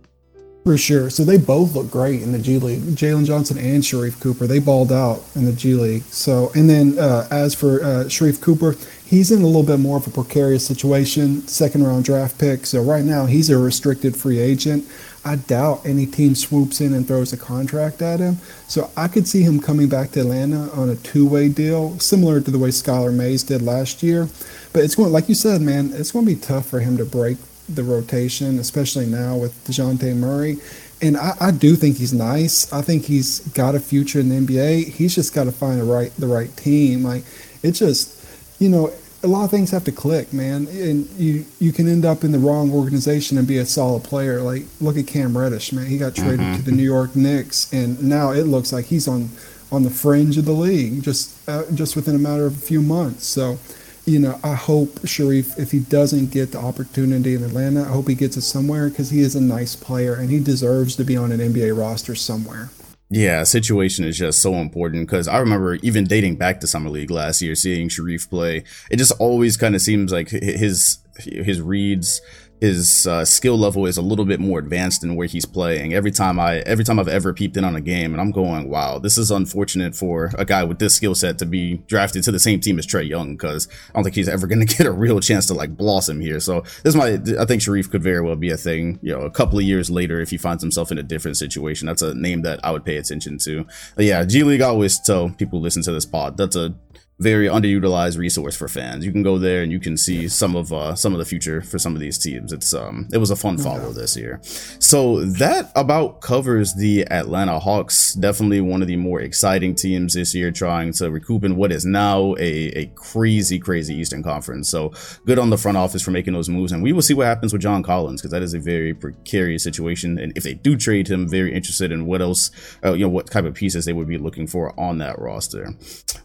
[0.63, 1.09] For sure.
[1.09, 2.81] So they both look great in the G League.
[2.81, 6.03] Jalen Johnson and Sharife Cooper, they balled out in the G League.
[6.03, 8.75] So, and then uh, as for uh, Sharife Cooper,
[9.11, 12.65] he's in a little bit more of a precarious situation, second round draft pick.
[12.65, 14.87] So right now he's a restricted free agent.
[15.25, 18.37] I doubt any team swoops in and throws a contract at him.
[18.69, 22.39] So I could see him coming back to Atlanta on a two way deal, similar
[22.39, 24.29] to the way Skylar Mays did last year.
[24.71, 27.03] But it's going, like you said, man, it's going to be tough for him to
[27.03, 30.57] break the rotation, especially now with DeJounte Murray.
[31.01, 32.71] And I, I, do think he's nice.
[32.71, 34.87] I think he's got a future in the NBA.
[34.87, 37.03] He's just got to find the right the right team.
[37.03, 37.23] Like
[37.63, 38.23] it's just,
[38.59, 40.67] you know, a lot of things have to click, man.
[40.67, 44.41] And you you can end up in the wrong organization and be a solid player.
[44.41, 45.85] Like look at Cam Reddish, man.
[45.85, 46.55] He got traded mm-hmm.
[46.57, 49.29] to the New York Knicks, and now it looks like he's on
[49.71, 52.81] on the fringe of the league just uh, just within a matter of a few
[52.81, 53.25] months.
[53.25, 53.57] So
[54.05, 58.07] you know, I hope Sharife, if he doesn't get the opportunity in Atlanta, I hope
[58.07, 61.15] he gets it somewhere because he is a nice player and he deserves to be
[61.15, 62.71] on an NBA roster somewhere.
[63.13, 67.11] Yeah, situation is just so important because I remember even dating back to summer league
[67.11, 68.63] last year, seeing Sharife play.
[68.89, 72.21] It just always kind of seems like his his reads
[72.61, 75.95] his uh, skill level is a little bit more advanced than where he's playing.
[75.95, 78.69] Every time I, every time I've ever peeped in on a game, and I'm going,
[78.69, 82.31] wow, this is unfortunate for a guy with this skill set to be drafted to
[82.31, 84.85] the same team as Trae Young because I don't think he's ever going to get
[84.85, 86.39] a real chance to like blossom here.
[86.39, 88.99] So this might, I think Sharife could very well be a thing.
[89.01, 91.87] You know, a couple of years later if he finds himself in a different situation.
[91.87, 93.65] That's a name that I would pay attention to.
[93.95, 94.61] But yeah, G League.
[94.61, 96.75] I always tell people listen to this pod that's a
[97.19, 99.05] very underutilized resource for fans.
[99.05, 101.61] You can go there and you can see some of uh, some of the future
[101.61, 102.51] for some of these teams.
[102.51, 104.39] It's um it was a fun follow this year.
[104.79, 108.13] So that about covers the Atlanta Hawks.
[108.13, 111.85] Definitely one of the more exciting teams this year, trying to recoup in what is
[111.85, 114.69] now a, a crazy crazy Eastern Conference.
[114.69, 114.91] So
[115.25, 117.53] good on the front office for making those moves, and we will see what happens
[117.53, 120.17] with John Collins because that is a very precarious situation.
[120.17, 122.49] And if they do trade him, very interested in what else,
[122.83, 125.75] uh, you know, what type of pieces they would be looking for on that roster.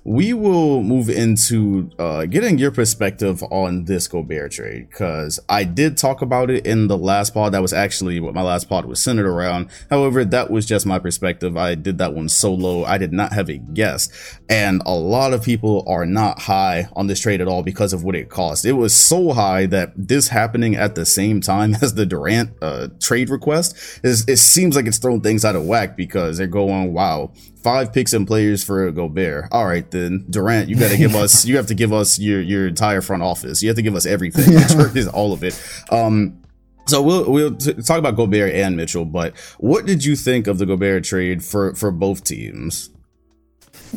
[0.05, 5.97] We will move into uh, getting your perspective on this Gobert trade because I did
[5.97, 7.53] talk about it in the last pod.
[7.53, 9.69] That was actually what my last pod was centered around.
[9.91, 11.57] However, that was just my perspective.
[11.57, 12.85] I did that one solo.
[12.85, 14.13] I did not have a guest,
[14.49, 18.05] and a lot of people are not high on this trade at all because of
[18.05, 18.65] what it cost.
[18.65, 22.89] It was so high that this happening at the same time as the Durant uh,
[23.01, 26.93] trade request is it seems like it's thrown things out of whack because they're going,
[26.93, 27.33] wow,
[27.67, 29.49] five picks and players for Gobert.
[29.51, 32.41] All right, then Durant, you got to give us, you have to give us your
[32.41, 33.61] your entire front office.
[33.61, 35.11] You have to give us everything, yeah.
[35.13, 35.61] all of it.
[35.91, 36.41] Um,
[36.87, 40.59] so we'll we'll t- talk about Gobert and Mitchell, but what did you think of
[40.59, 42.91] the Gobert trade for for both teams?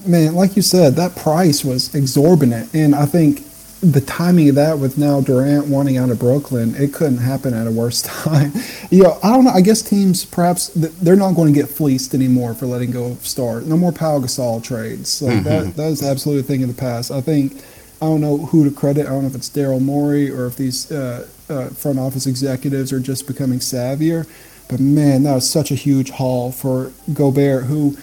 [0.03, 3.43] Man, like you said, that price was exorbitant, and I think
[3.81, 7.65] the timing of that with now Durant wanting out of Brooklyn, it couldn't happen at
[7.65, 8.51] a worse time.
[8.89, 9.51] you know, I don't know.
[9.51, 13.25] I guess teams perhaps they're not going to get fleeced anymore for letting go of
[13.25, 13.61] Star.
[13.61, 15.09] No more Pau Gasol trades.
[15.09, 15.43] So mm-hmm.
[15.43, 17.11] that that is absolutely a thing in the past.
[17.11, 17.63] I think
[18.01, 19.05] I don't know who to credit.
[19.05, 22.91] I don't know if it's Daryl Morey or if these uh, uh, front office executives
[22.93, 24.27] are just becoming savvier.
[24.69, 27.97] But man, that was such a huge haul for Gobert, who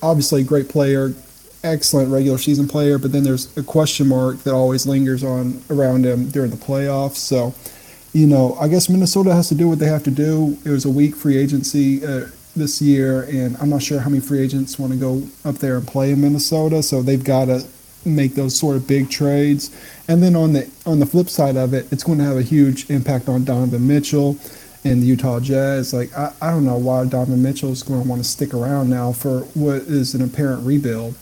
[0.00, 1.14] obviously a great player,
[1.64, 6.04] excellent regular season player, but then there's a question mark that always lingers on around
[6.04, 7.16] him during the playoffs.
[7.16, 7.54] So,
[8.12, 10.58] you know, I guess Minnesota has to do what they have to do.
[10.64, 14.20] It was a weak free agency uh, this year, and I'm not sure how many
[14.20, 16.82] free agents want to go up there and play in Minnesota.
[16.82, 17.64] So they've got to
[18.04, 19.70] make those sort of big trades.
[20.08, 22.42] And then on the on the flip side of it, it's going to have a
[22.42, 24.36] huge impact on Donovan Mitchell
[24.84, 25.92] and the Utah Jazz.
[25.92, 28.90] Like I, I don't know why Donovan Mitchell is going to want to stick around
[28.90, 31.14] now for what is an apparent rebuild.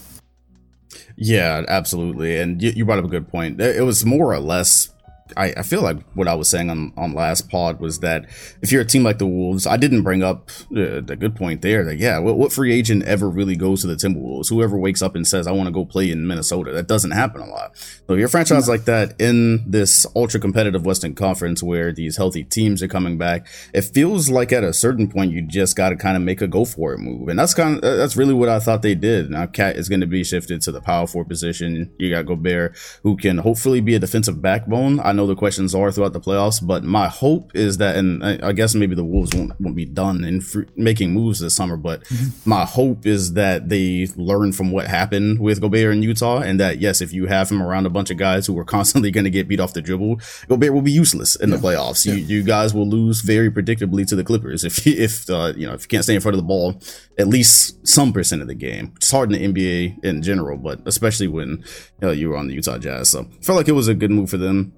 [1.23, 2.39] Yeah, absolutely.
[2.41, 3.61] And you, you brought up a good point.
[3.61, 4.89] It was more or less
[5.37, 8.27] I, I feel like what I was saying on, on last pod was that
[8.63, 11.63] if you're a team like the Wolves, I didn't bring up uh, the good point
[11.63, 14.49] there that, yeah, what, what free agent ever really goes to the Timberwolves?
[14.49, 17.41] Whoever wakes up and says, I want to go play in Minnesota, that doesn't happen
[17.41, 17.77] a lot.
[17.77, 22.17] So if you're a franchise like that in this ultra competitive Western Conference where these
[22.17, 25.91] healthy teams are coming back, it feels like at a certain point you just got
[25.91, 27.29] to kind of make a go for it move.
[27.29, 29.31] And that's kind of, that's really what I thought they did.
[29.31, 31.93] Now, KAT is going to be shifted to the power forward position.
[31.99, 35.01] You got Gobert, who can hopefully be a defensive backbone.
[35.01, 38.25] I know know the questions are throughout the playoffs, but my hope is that, and
[38.25, 41.77] I, guess maybe the Wolves won't, won't be done in free, making moves this summer,
[41.77, 42.49] but mm-hmm.
[42.49, 46.79] my hope is that they learn from what happened with Gobert in Utah, and that
[46.79, 49.31] yes, if you have him around a bunch of guys who are constantly going to
[49.31, 51.57] get beat off the dribble, Gobert will be useless in yeah.
[51.57, 52.07] the playoffs.
[52.07, 52.15] Yeah.
[52.15, 55.75] You, you guys will lose very predictably to the Clippers if if uh, you know
[55.75, 56.81] if you can't stay in front of the ball
[57.21, 58.93] at least some percent of the game.
[58.97, 61.65] It's hard in the NBA in general, but especially when you,
[62.01, 63.11] know, you were on the Utah Jazz.
[63.11, 64.73] So I felt like it was a good move for them.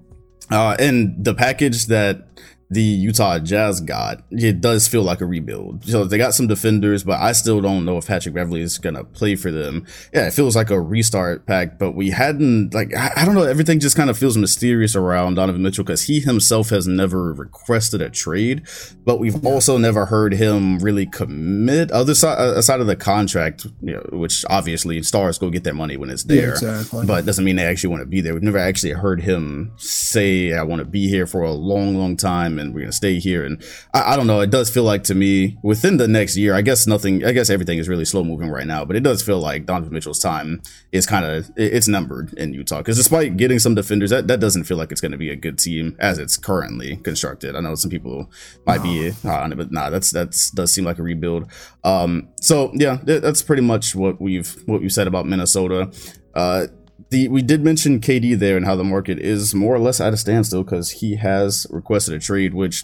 [0.53, 2.27] Uh, and the package that
[2.73, 5.85] the Utah Jazz got, it does feel like a rebuild.
[5.85, 9.03] So they got some defenders, but I still don't know if Patrick Beverley is gonna
[9.03, 9.85] play for them.
[10.13, 13.43] Yeah, it feels like a restart pack, but we hadn't like I, don't know.
[13.43, 18.01] Everything just kind of feels mysterious around Donovan Mitchell because he himself has never requested
[18.01, 18.63] a trade,
[19.05, 23.65] but we've also never heard him really commit other side uh, aside of the contract,
[23.81, 27.05] you know, which obviously stars go get their money when it's there, yeah, exactly.
[27.05, 28.33] but doesn't mean they actually want to be there.
[28.33, 32.17] We've never actually heard him say I want to be here for a long, long
[32.17, 33.45] time and we're gonna stay here.
[33.45, 34.39] And I, I, don't know.
[34.39, 36.55] It does feel like to me within the next year.
[36.55, 37.23] I guess nothing.
[37.23, 38.85] I guess everything is really slow moving right now.
[38.85, 42.79] But it does feel like Donovan Mitchell's time is kind of it's numbered in Utah.
[42.79, 45.35] Because despite getting some defenders, that, that doesn't feel like it's going to be a
[45.35, 47.55] good team as it's currently constructed.
[47.55, 48.31] I know some people
[48.65, 51.51] might be on it, but nah, that's that's does seem like a rebuild.
[51.83, 55.91] Um, so yeah, that's pretty much what we've what we said about Minnesota.
[56.33, 56.67] Uh,
[57.13, 60.13] the we did mention KD there and how the market is more or less at
[60.13, 62.83] a standstill because he has requested a trade, which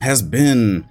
[0.00, 0.86] has been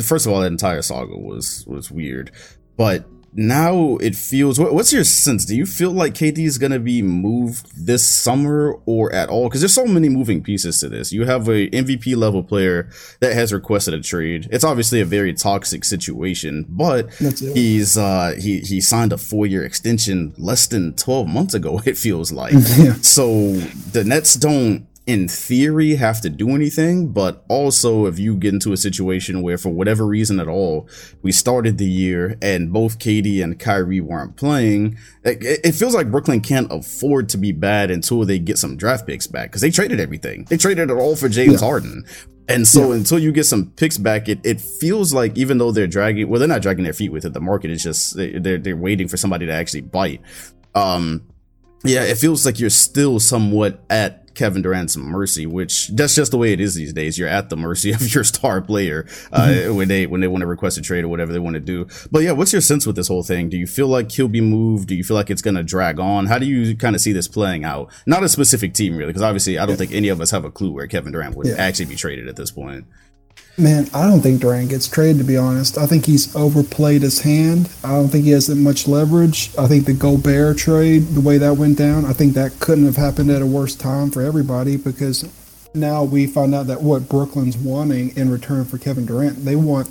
[0.00, 2.32] first of all that entire saga was was weird,
[2.76, 4.60] but now it feels.
[4.60, 5.44] What's your sense?
[5.44, 9.48] Do you feel like KD is going to be moved this summer or at all?
[9.48, 11.12] Because there's so many moving pieces to this.
[11.12, 12.90] You have a MVP level player
[13.20, 14.48] that has requested a trade.
[14.50, 19.64] It's obviously a very toxic situation, but he's uh, he he signed a four year
[19.64, 21.80] extension less than 12 months ago.
[21.92, 22.94] It feels like yeah.
[23.02, 23.52] so
[23.92, 28.72] the Nets don't in theory have to do anything, but also if you get into
[28.72, 30.88] a situation where for whatever reason at all,
[31.22, 36.10] we started the year and both KD and Kyrie weren't playing, it, it feels like
[36.10, 39.70] Brooklyn can't afford to be bad until they get some draft picks back because they
[39.70, 40.44] traded everything.
[40.44, 41.66] They traded it all for James yeah.
[41.66, 42.04] Harden.
[42.48, 42.98] And so yeah.
[42.98, 46.38] until you get some picks back, it, it feels like even though they're dragging, well,
[46.38, 47.32] they're not dragging their feet with it.
[47.32, 50.20] The market is just, they're, they're waiting for somebody to actually bite.
[50.74, 51.26] Um,
[51.84, 56.38] yeah, it feels like you're still somewhat at Kevin Durant's mercy, which that's just the
[56.38, 57.18] way it is these days.
[57.18, 59.76] You're at the mercy of your star player uh, mm-hmm.
[59.76, 61.86] when they when they want to request a trade or whatever they want to do.
[62.10, 63.48] But yeah, what's your sense with this whole thing?
[63.48, 64.88] Do you feel like he'll be moved?
[64.88, 66.26] Do you feel like it's going to drag on?
[66.26, 67.90] How do you kind of see this playing out?
[68.06, 69.78] Not a specific team really, because obviously I don't yeah.
[69.78, 71.54] think any of us have a clue where Kevin Durant would yeah.
[71.54, 72.86] actually be traded at this point.
[73.58, 75.76] Man, I don't think Durant gets traded, to be honest.
[75.76, 77.68] I think he's overplayed his hand.
[77.84, 79.50] I don't think he has that much leverage.
[79.58, 82.96] I think the Gobert trade, the way that went down, I think that couldn't have
[82.96, 85.28] happened at a worse time for everybody because
[85.74, 89.88] now we find out that what Brooklyn's wanting in return for Kevin Durant, they want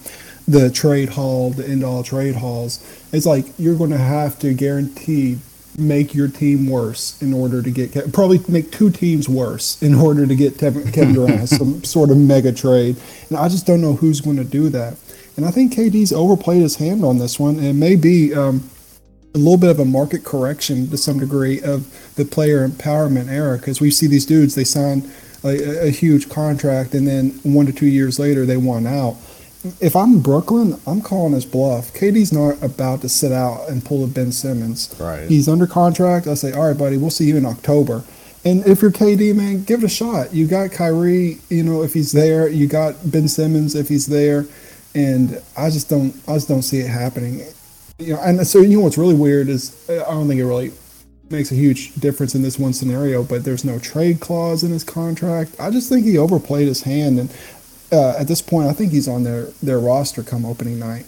[0.47, 2.83] the trade haul, the end all trade hauls.
[3.13, 5.37] It's like you're going to have to guarantee
[5.77, 10.27] make your team worse in order to get probably make two teams worse in order
[10.27, 12.97] to get Kevin Durant some sort of mega trade.
[13.29, 14.97] And I just don't know who's going to do that.
[15.37, 17.59] And I think KD's overplayed his hand on this one.
[17.59, 18.69] It may be um,
[19.33, 23.57] a little bit of a market correction to some degree of the player empowerment era
[23.57, 25.09] because we see these dudes they sign
[25.43, 29.15] a, a huge contract and then one to two years later they want out
[29.79, 31.93] if I'm Brooklyn, I'm calling his bluff.
[31.93, 34.95] KD's not about to sit out and pull a Ben Simmons.
[34.99, 35.29] Right.
[35.29, 36.27] He's under contract.
[36.27, 38.03] I say, all right, buddy, we'll see you in October.
[38.43, 40.33] And if you're KD, man, give it a shot.
[40.33, 42.47] You got Kyrie, you know, if he's there.
[42.47, 44.45] You got Ben Simmons if he's there.
[44.95, 47.41] And I just don't, I just don't see it happening.
[47.99, 50.45] You know, and so you know what's really weird is uh, I don't think it
[50.45, 50.71] really
[51.29, 54.83] makes a huge difference in this one scenario, but there's no trade clause in his
[54.83, 55.55] contract.
[55.59, 57.33] I just think he overplayed his hand, and
[57.91, 61.05] uh, at this point, I think he's on their their roster come opening night.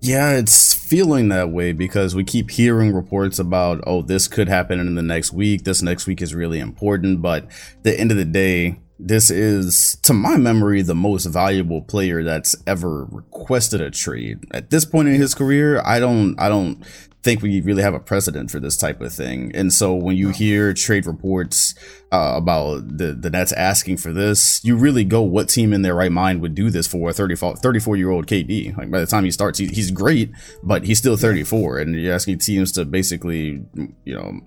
[0.00, 4.78] Yeah, it's feeling that way because we keep hearing reports about, oh, this could happen
[4.78, 5.64] in the next week.
[5.64, 7.22] This next week is really important.
[7.22, 7.46] But
[7.82, 12.56] the end of the day, this is, to my memory, the most valuable player that's
[12.66, 14.44] ever requested a trade.
[14.52, 16.82] At this point in his career, I don't, I don't
[17.26, 19.50] think we really have a precedent for this type of thing.
[19.52, 21.74] And so when you hear trade reports
[22.12, 25.96] uh, about the the Nets asking for this, you really go, what team in their
[25.96, 28.78] right mind would do this for a 34, 34 year old KD?
[28.78, 30.30] Like by the time he starts, he, he's great,
[30.62, 33.60] but he's still 34, and you're asking teams to basically,
[34.04, 34.40] you know,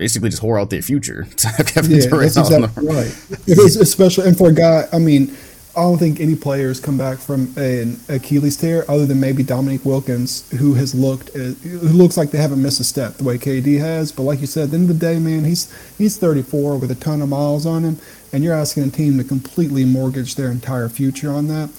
[0.00, 1.26] basically just whore out their future.
[1.44, 3.14] yeah, that's exactly right.
[3.46, 5.36] Especially and for a guy, I mean
[5.76, 9.84] I don't think any players come back from an Achilles tear other than maybe Dominique
[9.84, 13.36] Wilkins, who has looked uh, who looks like they haven't missed a step the way
[13.36, 14.10] KD has.
[14.10, 16.90] But like you said, at the end of the day, man, he's he's 34 with
[16.90, 17.98] a ton of miles on him,
[18.32, 21.70] and you're asking a team to completely mortgage their entire future on that.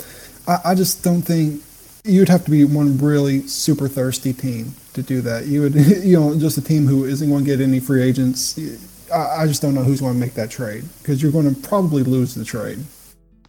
[0.47, 1.61] I, I just don't think
[2.03, 5.45] you'd have to be one really super thirsty team to do that.
[5.45, 8.59] You would, you know, just a team who isn't going to get any free agents.
[9.13, 12.03] I, just don't know who's going to make that trade because you're going to probably
[12.03, 12.79] lose the trade.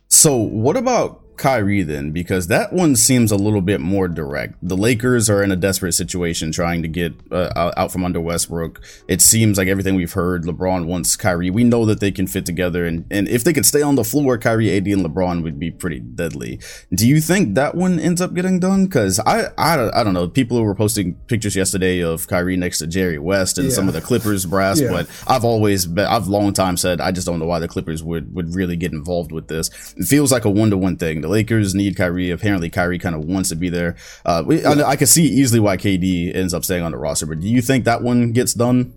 [0.08, 2.10] So, what about Kyrie then?
[2.10, 4.54] Because that one seems a little bit more direct.
[4.62, 8.82] The Lakers are in a desperate situation trying to get uh, out from under Westbrook.
[9.08, 11.50] It seems like everything we've heard, LeBron wants Kyrie.
[11.50, 14.04] We know that they can fit together, and, and if they could stay on the
[14.04, 16.58] floor, Kyrie, AD, and LeBron would be pretty deadly.
[16.94, 18.84] Do you think that one ends up getting done?
[18.84, 20.28] Because I, I, I don't know.
[20.28, 23.74] People were posting pictures yesterday of Kyrie next to Jerry West and yeah.
[23.74, 24.90] some of the Clippers brass, yeah.
[24.90, 28.02] but I've always, been, I've long time said I just don't know why the Clippers
[28.02, 29.94] would would really get involved with this.
[29.96, 31.21] It feels like a one to one thing.
[31.22, 32.30] The Lakers need Kyrie.
[32.30, 33.96] Apparently, Kyrie kind of wants to be there.
[34.24, 37.26] Uh, we, I, I, can see easily why KD ends up staying on the roster,
[37.26, 38.92] but do you think that one gets done?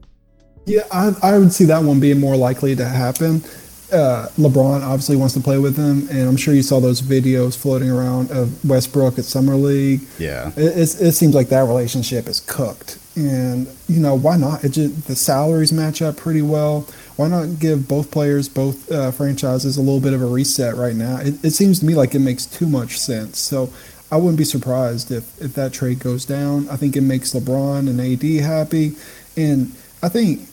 [0.66, 3.44] Yeah, I, I would see that one being more likely to happen.
[3.94, 7.56] Uh, LeBron obviously wants to play with him, and I'm sure you saw those videos
[7.56, 10.02] floating around of Westbrook at Summer League.
[10.18, 14.64] Yeah, it, it seems like that relationship is cooked, and you know why not?
[14.64, 19.12] It just, the salaries match up pretty well why not give both players, both uh,
[19.12, 21.18] franchises, a little bit of a reset right now?
[21.18, 23.40] It, it, seems to me like it makes too much sense.
[23.40, 23.72] So
[24.12, 26.70] I wouldn't be surprised if, if that trade goes down.
[26.70, 28.96] I think it makes LeBron and AD happy.
[29.38, 29.74] And
[30.04, 30.48] I think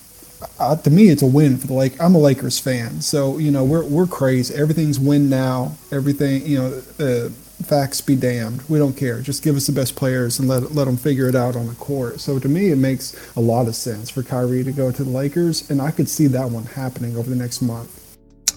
[0.58, 2.00] uh, to me, it's a win for the Lake.
[2.00, 4.54] I'm a Lakers fan, so you know we're we're crazy.
[4.54, 5.76] Everything's win now.
[5.90, 7.28] Everything you know, uh,
[7.62, 8.62] facts be damned.
[8.68, 9.20] We don't care.
[9.20, 11.74] Just give us the best players and let let them figure it out on the
[11.74, 12.20] court.
[12.20, 15.10] So to me, it makes a lot of sense for Kyrie to go to the
[15.10, 17.98] Lakers, and I could see that one happening over the next month.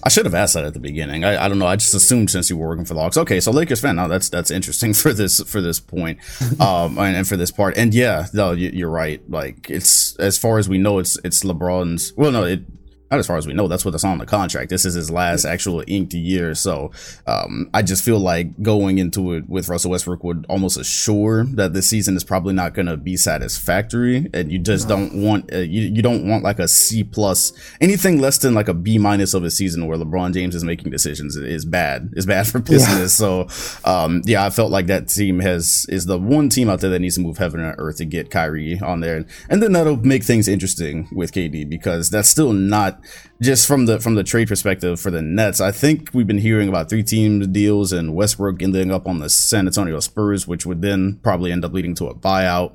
[0.06, 1.24] I should have asked that at the beginning.
[1.24, 1.66] I, I don't know.
[1.66, 3.16] I just assumed since you were working for the Hawks.
[3.16, 3.96] Okay, so Lakers fan.
[3.96, 6.20] Now that's that's interesting for this for this point,
[6.60, 7.76] um, and, and, for this part.
[7.76, 9.20] And yeah, no, you, are right.
[9.28, 12.12] Like it's as far as we know, it's it's LeBron's.
[12.16, 12.60] Well, no, it
[13.10, 14.68] not as far as we know, that's what that's on the contract.
[14.68, 16.54] This is his last actual inked year.
[16.54, 16.90] So
[17.26, 21.72] um, I just feel like going into it with Russell Westbrook would almost assure that
[21.72, 24.28] this season is probably not going to be satisfactory.
[24.34, 24.96] And you just no.
[24.96, 28.68] don't want, uh, you, you don't want like a C plus, anything less than like
[28.68, 32.26] a B minus of a season where LeBron James is making decisions is bad, is
[32.26, 33.20] bad for business.
[33.20, 33.46] Yeah.
[33.46, 33.48] So
[33.84, 36.98] um, yeah, I felt like that team has, is the one team out there that
[36.98, 39.16] needs to move heaven and earth to get Kyrie on there.
[39.16, 42.95] And, and then that'll make things interesting with KD because that's still not
[43.40, 46.68] just from the from the trade perspective for the Nets, I think we've been hearing
[46.68, 50.82] about three team deals and Westbrook ending up on the San Antonio Spurs, which would
[50.82, 52.72] then probably end up leading to a buyout.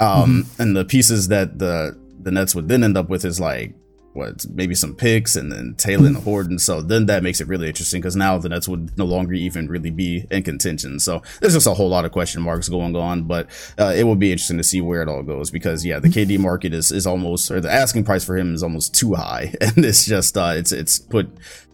[0.00, 0.62] Um, mm-hmm.
[0.62, 3.74] And the pieces that the the Nets would then end up with is like
[4.12, 6.58] what maybe some picks and then Taylor and Horton.
[6.58, 9.68] So then that makes it really interesting because now the Nets would no longer even
[9.68, 10.98] really be in contention.
[10.98, 13.48] So there's just a whole lot of question marks going on, but
[13.78, 16.38] uh, it will be interesting to see where it all goes because yeah, the KD
[16.38, 19.84] market is is almost or the asking price for him is almost too high, and
[19.84, 21.30] it's just uh, it's it's put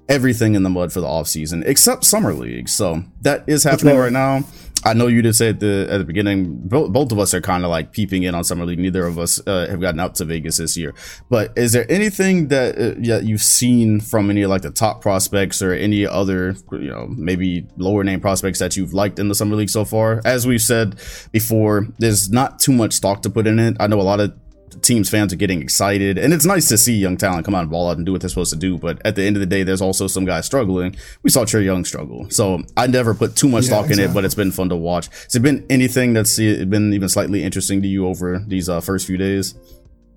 [0.08, 2.68] everything in the mud for the offseason except summer league.
[2.68, 4.44] So that is happening right now.
[4.86, 7.64] I know you say at the at the beginning, both, both of us are kind
[7.64, 8.78] of like peeping in on summer league.
[8.78, 10.94] Neither of us uh, have gotten out to Vegas this year.
[11.28, 15.00] But is there anything that uh, yeah, you've seen from any of like the top
[15.00, 19.34] prospects or any other you know maybe lower name prospects that you've liked in the
[19.34, 20.22] summer league so far?
[20.24, 20.96] As we've said
[21.32, 23.76] before, there's not too much stock to put in it.
[23.80, 24.32] I know a lot of
[24.82, 26.18] teams fans are getting excited.
[26.18, 28.20] And it's nice to see young talent come out and ball out and do what
[28.20, 28.78] they're supposed to do.
[28.78, 30.96] But at the end of the day there's also some guys struggling.
[31.22, 32.28] We saw Trae Young struggle.
[32.30, 34.04] So I never put too much yeah, stock exactly.
[34.04, 35.08] in it but it's been fun to watch.
[35.24, 39.06] Has it been anything that's been even slightly interesting to you over these uh, first
[39.06, 39.54] few days?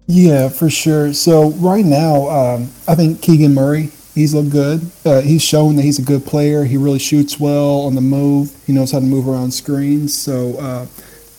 [0.08, 1.14] Yeah for sure.
[1.14, 4.82] So right now um, I think Keegan Murray he's looked good.
[5.06, 6.66] Uh, he's shown that he's a good player.
[6.66, 8.56] He really shoots well on the move.
[8.66, 10.18] He knows how to move around screens.
[10.18, 10.86] So uh,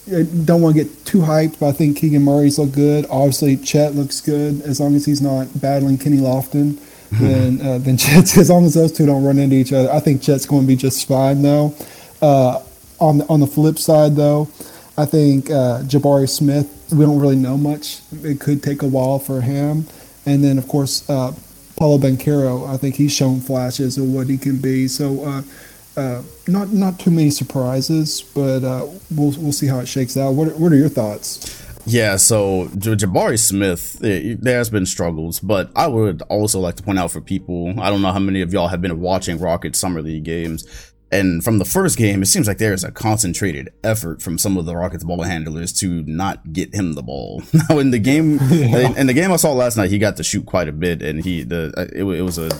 [0.07, 3.07] don't want to get too hyped, but I think Keegan Murray's look good.
[3.11, 6.79] Obviously, Chet looks good as long as he's not battling Kenny Lofton.
[7.11, 9.91] then, uh, then Chet's as long as those two don't run into each other.
[9.91, 11.75] I think Chet's going to be just fine though.
[12.23, 12.63] Uh,
[13.01, 14.49] on the, on the flip side though,
[14.97, 16.77] I think uh, Jabari Smith.
[16.93, 18.01] We don't really know much.
[18.23, 19.87] It could take a while for him.
[20.27, 21.33] And then of course uh,
[21.77, 22.69] Paolo Banchero.
[22.69, 24.87] I think he's shown flashes of what he can be.
[24.87, 25.25] So
[26.01, 30.17] uh, uh, not not too many surprises, but uh, we'll we'll see how it shakes
[30.17, 30.33] out.
[30.33, 31.57] What what are your thoughts?
[31.87, 36.83] Yeah, so Jabari Smith, eh, there has been struggles, but I would also like to
[36.83, 39.75] point out for people, I don't know how many of y'all have been watching Rocket
[39.75, 43.73] Summer League games, and from the first game, it seems like there is a concentrated
[43.83, 47.43] effort from some of the Rockets ball handlers to not get him the ball.
[47.69, 48.97] Now, in the game, yeah.
[48.97, 51.25] in the game I saw last night, he got to shoot quite a bit, and
[51.25, 52.51] he the it, it was a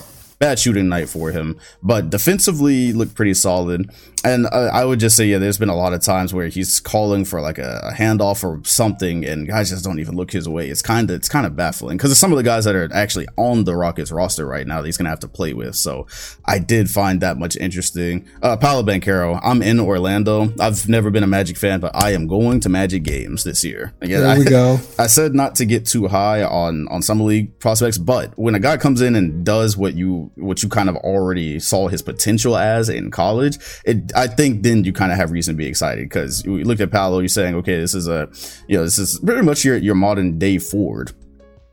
[0.41, 3.91] bad shooting night for him, but defensively looked pretty solid.
[4.23, 6.79] And uh, I would just say, yeah, there's been a lot of times where he's
[6.79, 10.47] calling for like a, a handoff or something, and guys just don't even look his
[10.47, 10.69] way.
[10.69, 13.27] It's kind of it's kind of baffling because some of the guys that are actually
[13.37, 15.75] on the Rockets roster right now, that he's gonna have to play with.
[15.75, 16.07] So
[16.45, 18.27] I did find that much interesting.
[18.41, 20.53] Uh, Paolo Banchero, I'm in Orlando.
[20.59, 23.93] I've never been a Magic fan, but I am going to Magic games this year.
[24.01, 24.79] Again, there we I, go.
[24.99, 28.59] I said not to get too high on on summer league prospects, but when a
[28.59, 32.55] guy comes in and does what you what you kind of already saw his potential
[32.55, 36.07] as in college, it I think then you kind of have reason to be excited
[36.07, 38.29] because you look at Paolo, you're saying, okay, this is a
[38.67, 41.11] you know this is pretty much your your modern day Ford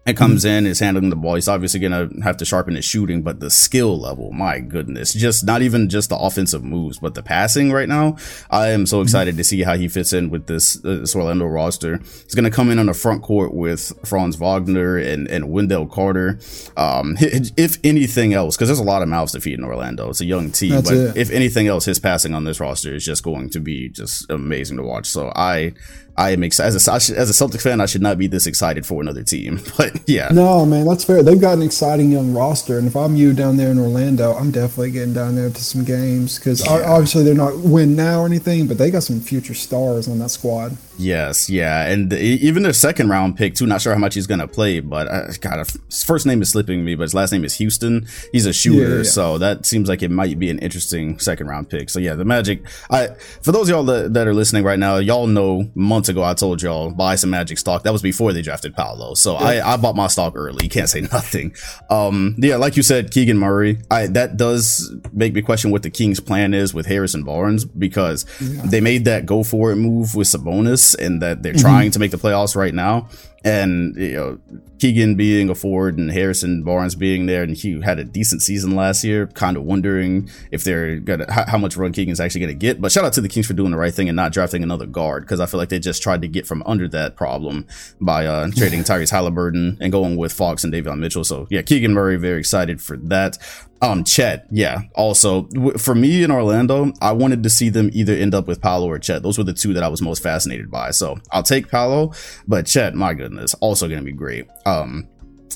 [0.08, 1.34] and comes in is handling the ball.
[1.34, 5.44] He's obviously gonna have to sharpen his shooting, but the skill level, my goodness, just
[5.44, 8.16] not even just the offensive moves, but the passing right now.
[8.50, 11.46] I am so excited to see how he fits in with this, uh, this Orlando
[11.46, 11.98] roster.
[11.98, 16.38] He's gonna come in on the front court with Franz Wagner and and Wendell Carter.
[16.76, 20.08] Um, if anything else, because there's a lot of mouths to feed in Orlando.
[20.10, 21.16] It's a young team, That's but it.
[21.16, 24.76] if anything else, his passing on this roster is just going to be just amazing
[24.78, 25.06] to watch.
[25.06, 25.74] So I
[26.18, 27.80] I am excited as a as a Celtics fan.
[27.80, 30.28] I should not be this excited for another team, but yeah.
[30.32, 31.22] No, man, that's fair.
[31.22, 34.50] They've got an exciting young roster, and if I'm you down there in Orlando, I'm
[34.50, 36.90] definitely getting down there to some games because yeah.
[36.90, 40.30] obviously they're not win now or anything, but they got some future stars on that
[40.30, 40.76] squad.
[40.98, 43.66] Yes, yeah, and even their second round pick too.
[43.66, 46.84] Not sure how much he's gonna play, but uh, God, his first name is slipping
[46.84, 48.08] me, but his last name is Houstan.
[48.32, 49.02] He's a shooter, yeah, yeah.
[49.04, 51.88] so that seems like it might be an interesting second round pick.
[51.88, 52.66] So yeah, the Magic.
[52.90, 53.08] I
[53.42, 56.62] for those y'all that, that are listening right now, y'all know months ago I told
[56.62, 57.84] y'all buy some Magic stock.
[57.84, 59.46] That was before they drafted Paolo, so yeah.
[59.46, 60.64] I I bought my stock early.
[60.64, 61.54] You can't say nothing.
[61.90, 63.78] Um, yeah, like you said, Keegan Murray.
[63.88, 68.24] I that does make me question what the Kings' plan is with Harrison Barnes because
[68.40, 71.62] they made that go for it move with Sabonis and that they're mm-hmm.
[71.62, 73.08] trying to make the playoffs right now.
[73.44, 74.38] And you know,
[74.78, 78.74] Keegan being a forward and Harrison Barnes being there, and he had a decent season
[78.74, 79.26] last year.
[79.28, 82.80] Kind of wondering if they're gonna how, how much run Keegan's actually gonna get.
[82.80, 84.86] But shout out to the Kings for doing the right thing and not drafting another
[84.86, 87.66] guard because I feel like they just tried to get from under that problem
[88.00, 91.24] by uh, trading Tyrese Haliburton and going with Fox and Davion Mitchell.
[91.24, 93.38] So yeah, Keegan Murray very excited for that.
[93.80, 94.82] Um, Chet, yeah.
[94.94, 98.60] Also, w- for me in Orlando, I wanted to see them either end up with
[98.60, 99.22] Paolo or Chet.
[99.22, 100.90] Those were the two that I was most fascinated by.
[100.90, 102.12] So I'll take Paolo,
[102.46, 103.27] but Chet, my goodness,
[103.60, 104.46] also going to be great.
[104.66, 105.08] Um,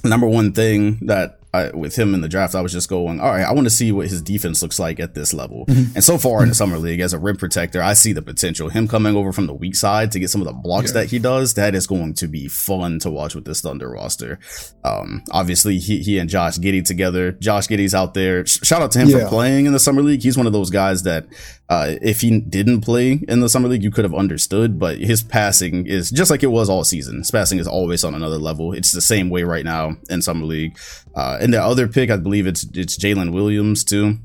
[0.04, 3.28] number one thing that I, with him in the draft, I was just going, all
[3.28, 5.66] right, I want to see what his defense looks like at this level.
[5.66, 5.96] Mm-hmm.
[5.96, 8.70] And so far in the summer league, as a rim protector, I see the potential.
[8.70, 11.18] Him coming over from the weak side to get some of the blocks that he
[11.18, 14.38] does, that is going to be fun to watch with this Thunder roster.
[14.82, 17.32] Um, obviously, he, he and Josh Giddey together.
[17.32, 18.46] Josh Giddey's out there.
[18.46, 19.18] Shout out to him yeah.
[19.18, 20.22] for playing in the summer league.
[20.22, 21.26] He's one of those guys that
[21.68, 24.78] uh, if he didn't play in the summer league, you could have understood.
[24.78, 27.18] But his passing is just like it was all season.
[27.18, 28.72] His passing is always on another level.
[28.72, 30.78] It's the same way right now in summer league.
[31.14, 34.18] Uh, and the other pick, I believe it's it's Jalen Williams too.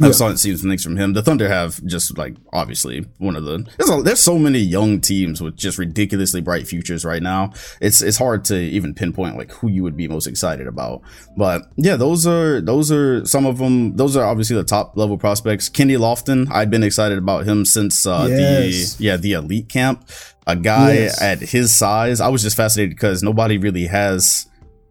[0.00, 0.34] I've yeah.
[0.34, 1.12] seen some things from him.
[1.12, 5.00] The Thunder have just like obviously one of the there's a, there's so many young
[5.00, 7.52] teams with just ridiculously bright futures right now.
[7.80, 11.02] It's it's hard to even pinpoint like who you would be most excited about.
[11.36, 13.96] But yeah, those are those are some of them.
[13.96, 15.68] Those are obviously the top level prospects.
[15.68, 18.94] Kenny Lofton, I've been excited about him since uh, yes.
[18.94, 20.08] the yeah the elite camp.
[20.46, 21.20] A guy yes.
[21.20, 24.47] at his size, I was just fascinated because nobody really has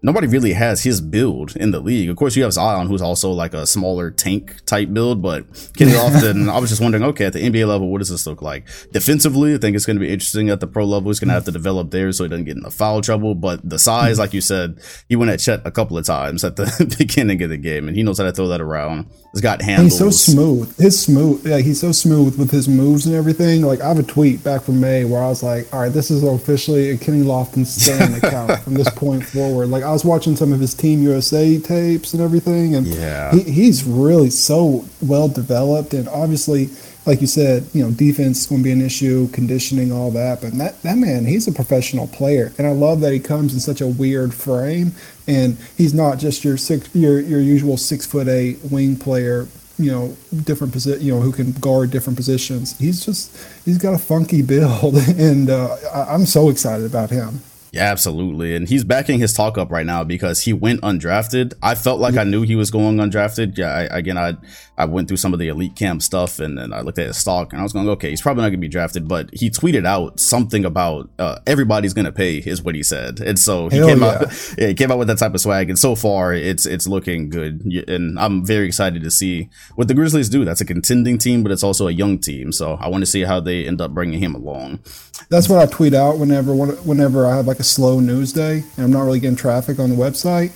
[0.08, 2.10] nobody really has his build in the league.
[2.10, 5.46] Of course, you have Zion, who's also like a smaller tank type build, but
[5.76, 8.42] Kenny Lofton, I was just wondering, okay, at the NBA level, what does this look
[8.42, 8.66] like?
[8.94, 11.10] Defensively, I think it's going to be interesting at the pro level.
[11.10, 13.36] He's going to have to develop there so he doesn't get into foul trouble.
[13.36, 14.80] But the size, like you said,
[15.10, 17.98] he went at Chet a couple of times at the beginning of the game, and
[17.98, 19.08] he knows how to throw that around.
[19.34, 19.92] He's got handles.
[19.92, 20.78] he's so smooth.
[20.78, 23.62] His smooth, yeah, he's so smooth with his moves and everything.
[23.62, 26.10] Like I have a tweet back from May where I was like, all right, this
[26.10, 29.68] is officially a Kenny Lofton stand account from this point forward.
[29.68, 33.42] Like I was watching some of his Team USA tapes and everything, and yeah, he,
[33.42, 35.96] he's really so well developed.
[35.96, 36.70] And obviously,
[37.08, 40.42] like you said, you know, defense is going to be an issue, conditioning, all that.
[40.42, 43.60] But that that man, he's a professional player, and I love that he comes in
[43.60, 44.92] such a weird frame,
[45.28, 49.48] and he's not just your six your your usual six foot eight wing player
[49.80, 53.32] you know different position you know who can guard different positions he's just
[53.64, 57.42] he's got a funky build and uh, I, i'm so excited about him
[57.78, 58.56] yeah, absolutely.
[58.56, 61.54] And he's backing his talk up right now because he went undrafted.
[61.62, 63.56] I felt like I knew he was going undrafted.
[63.56, 64.34] Yeah, I, again, I
[64.78, 67.18] I went through some of the elite camp stuff and then I looked at his
[67.18, 69.08] stock and I was going, okay, he's probably not going to be drafted.
[69.08, 73.20] But he tweeted out something about uh, everybody's going to pay, is what he said.
[73.20, 74.08] And so he Hell came yeah.
[74.08, 75.70] out, yeah, he came out with that type of swag.
[75.70, 77.62] And so far, it's it's looking good.
[77.88, 80.46] And I'm very excited to see what the Grizzlies do.
[80.46, 82.52] That's a contending team, but it's also a young team.
[82.52, 84.82] So I want to see how they end up bringing him along.
[85.30, 88.86] That's what I tweet out whenever whenever I have like a slow news day and
[88.86, 90.52] I'm not really getting traffic on the website.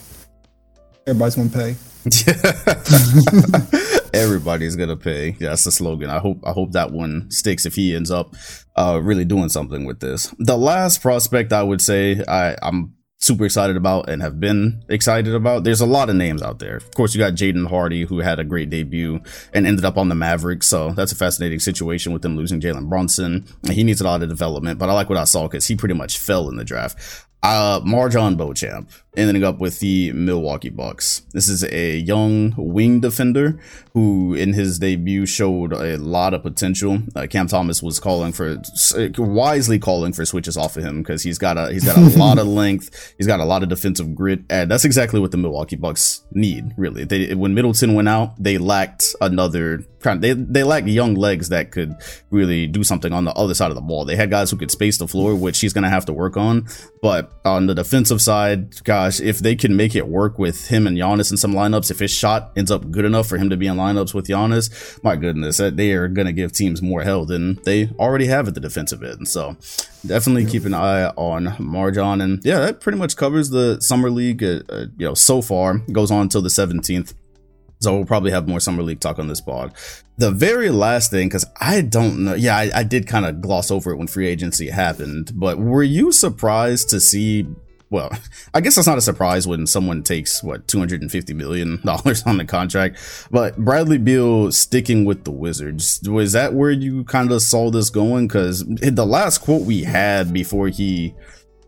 [1.08, 1.76] Everybody's gonna pay.
[4.14, 5.36] Everybody's gonna pay.
[5.40, 6.10] Yeah, that's the slogan.
[6.10, 8.36] I hope I hope that one sticks if he ends up
[8.76, 10.34] uh, really doing something with this.
[10.40, 15.34] The last prospect I would say I, I'm super excited about and have been excited
[15.34, 15.64] about.
[15.64, 16.78] There's a lot of names out there.
[16.78, 19.22] Of course, you got Jaden Hardy, who had a great debut
[19.54, 20.68] and ended up on the Mavericks.
[20.68, 23.46] So that's a fascinating situation with them losing Jalen Brunson.
[23.70, 25.94] He needs a lot of development, but I like what I saw because he pretty
[25.94, 27.28] much fell in the draft.
[27.44, 31.24] Uh, MarJon Beauchamp ending up with the Milwaukee Bucks.
[31.34, 33.60] This is a young wing defender
[33.94, 37.00] who, in his debut, showed a lot of potential.
[37.16, 38.62] Uh, Cam Thomas was calling for,
[39.18, 42.38] wisely calling for switches off of him because he's got a he's got a lot
[42.38, 43.14] of length.
[43.18, 46.74] He's got a lot of defensive grit, and that's exactly what the Milwaukee Bucks need.
[46.78, 51.72] Really, they when Middleton went out, they lacked another they they lacked young legs that
[51.72, 51.96] could
[52.30, 54.06] really do something on the other side of the ball.
[54.06, 56.38] They had guys who could space the floor, which he's going to have to work
[56.38, 56.68] on.
[57.02, 60.98] But on the defensive side, gosh, if they can make it work with him and
[60.98, 63.68] Giannis in some lineups, if his shot ends up good enough for him to be
[63.68, 67.56] in lineups with Giannis, my goodness, they are going to give teams more hell than
[67.64, 69.28] they already have at the defensive end.
[69.28, 69.58] So
[70.06, 72.22] definitely keep an eye on MarJon.
[72.22, 74.44] And yeah, that pretty much covers the summer league.
[74.44, 77.14] Uh, uh, you know, so far goes on until the 17th.
[77.82, 79.74] So we'll probably have more summer league talk on this pod.
[80.18, 83.72] The very last thing, because I don't know, yeah, I, I did kind of gloss
[83.72, 87.48] over it when free agency happened, but were you surprised to see?
[87.90, 88.12] Well,
[88.54, 92.46] I guess that's not a surprise when someone takes what 250 million dollars on the
[92.46, 93.00] contract,
[93.32, 97.90] but Bradley Beal sticking with the Wizards was that where you kind of saw this
[97.90, 98.28] going?
[98.28, 101.16] Because the last quote we had before he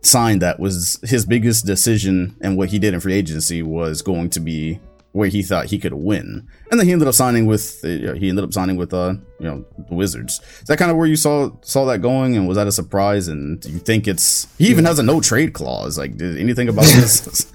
[0.01, 4.29] signed that was his biggest decision and what he did in free agency was going
[4.29, 4.79] to be
[5.13, 8.29] where he thought he could win, and then he ended up signing with uh, he
[8.29, 10.41] ended up signing with uh you know the Wizards.
[10.61, 13.27] Is that kind of where you saw saw that going, and was that a surprise?
[13.27, 15.97] And do you think it's he even has a no trade clause?
[15.97, 17.51] Like, did anything about this?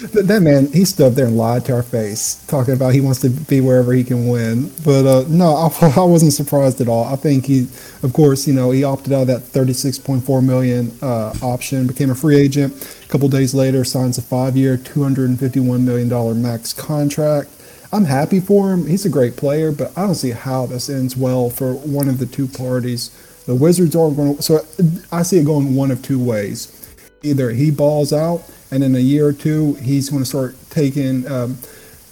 [0.00, 3.20] That man, he stood up there and lied to our face, talking about he wants
[3.20, 4.72] to be wherever he can win.
[4.82, 7.04] But uh, no, I, I, wasn't surprised at all.
[7.04, 7.68] I think he,
[8.02, 12.14] of course, you know, he opted out of that 36.4 million uh, option, became a
[12.14, 12.72] free agent.
[13.04, 17.50] A couple days later, signs a five-year, 251 million dollar max contract.
[17.92, 18.86] I'm happy for him.
[18.86, 22.18] He's a great player, but I don't see how this ends well for one of
[22.18, 23.10] the two parties.
[23.46, 24.64] The Wizards are going to, so
[25.12, 26.76] I see it going one of two ways.
[27.22, 31.30] Either he balls out and in a year or two, he's going to start taking
[31.30, 31.58] um,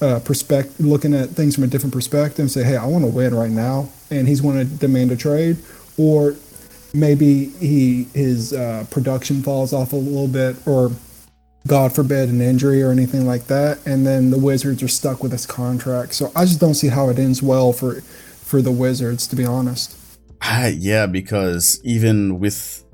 [0.01, 3.11] uh, perspective, looking at things from a different perspective, and say, "Hey, I want to
[3.11, 5.59] win right now," and he's going to demand a trade,
[5.97, 6.37] or
[6.95, 10.93] maybe he his uh, production falls off a little bit, or
[11.67, 15.33] God forbid an injury or anything like that, and then the Wizards are stuck with
[15.33, 16.15] this contract.
[16.15, 19.45] So I just don't see how it ends well for for the Wizards, to be
[19.45, 19.95] honest.
[20.41, 22.85] Uh, yeah, because even with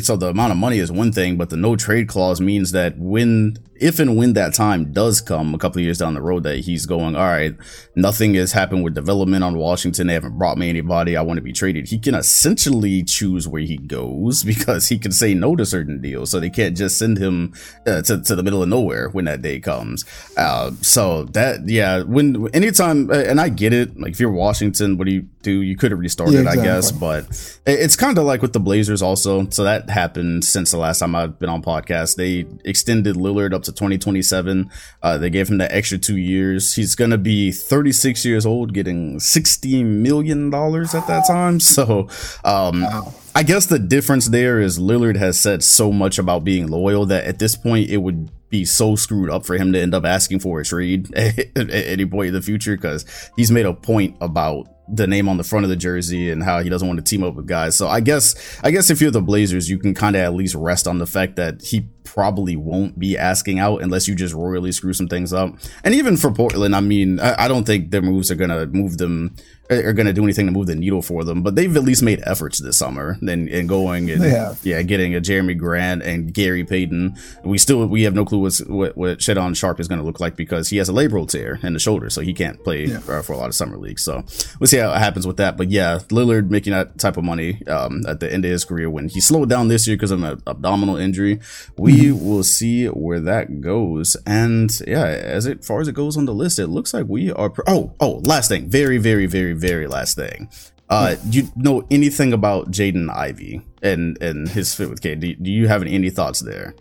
[0.00, 2.98] so the amount of money is one thing, but the no trade clause means that
[2.98, 6.42] when if and when that time does come a couple of years down the road
[6.44, 7.54] that he's going, all right,
[7.94, 10.06] nothing has happened with development on Washington.
[10.06, 11.16] They haven't brought me anybody.
[11.16, 11.88] I want to be traded.
[11.88, 16.30] He can essentially choose where he goes because he can say no to certain deals.
[16.30, 17.54] So they can't just send him
[17.86, 20.04] uh, to, to the middle of nowhere when that day comes.
[20.36, 23.98] Uh, so that, yeah, when anytime, and I get it.
[23.98, 25.62] Like if you're Washington, what do you do?
[25.62, 26.62] You could have restarted, yeah, exactly.
[26.62, 29.48] I guess, but it's kind of like with the Blazers also.
[29.50, 32.16] So that happened since the last time I've been on podcast.
[32.16, 34.70] They extended Lillard up to 2027.
[35.02, 36.74] Uh, they gave him that extra two years.
[36.74, 41.60] He's going to be 36 years old, getting $60 million at that time.
[41.60, 42.08] So,
[42.44, 43.14] um, wow.
[43.34, 47.24] I guess the difference there is Lillard has said so much about being loyal that
[47.24, 50.40] at this point it would be so screwed up for him to end up asking
[50.40, 53.04] for a trade at, at any point in the future because
[53.36, 56.60] he's made a point about the name on the front of the jersey and how
[56.60, 57.76] he doesn't want to team up with guys.
[57.76, 60.54] So I guess I guess if you're the Blazers, you can kind of at least
[60.54, 64.72] rest on the fact that he probably won't be asking out unless you just royally
[64.72, 65.54] screw some things up.
[65.84, 68.98] And even for Portland, I mean, I, I don't think their moves are gonna move
[68.98, 69.36] them
[69.70, 72.02] are going to do anything to move the needle for them, but they've at least
[72.02, 74.22] made efforts this summer and, and going and
[74.62, 77.16] yeah, getting a Jerami Grant and Gary Payton.
[77.44, 80.36] We still we have no clue what what Shaedon Sharpe is going to look like
[80.36, 82.98] because he has a labral tear in the shoulder, so he can't play yeah.
[83.00, 84.02] for, for, a lot of summer leagues.
[84.02, 84.24] So
[84.58, 85.56] we'll see how it happens with that.
[85.56, 88.88] But yeah, Lillard making that type of money um, at the end of his career
[88.88, 91.40] when he slowed down this year because of an abdominal injury.
[91.76, 92.26] We mm-hmm.
[92.26, 94.16] will see where that goes.
[94.26, 97.32] And yeah, as it far as it goes on the list, it looks like we
[97.32, 97.52] are.
[97.66, 100.48] Oh oh, last thing, very very very very last thing.
[100.88, 105.20] Uh, do you know anything about Jaden Ivey and and his fit with Cade?
[105.20, 106.74] Do, do you have any, any thoughts there?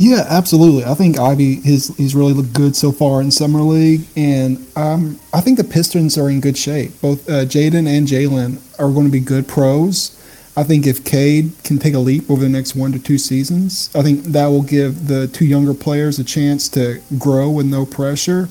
[0.00, 0.84] Yeah, absolutely.
[0.84, 5.18] I think Ivey his he's really looked good so far in summer league, and um,
[5.32, 7.00] I think the Pistons are in good shape.
[7.00, 10.14] Both uh, Jaden and Jalen are going to be good pros.
[10.56, 13.90] I think if Cade can take a leap over the next one to two seasons,
[13.94, 17.86] I think that will give the two younger players a chance to grow with no
[17.86, 18.48] pressure.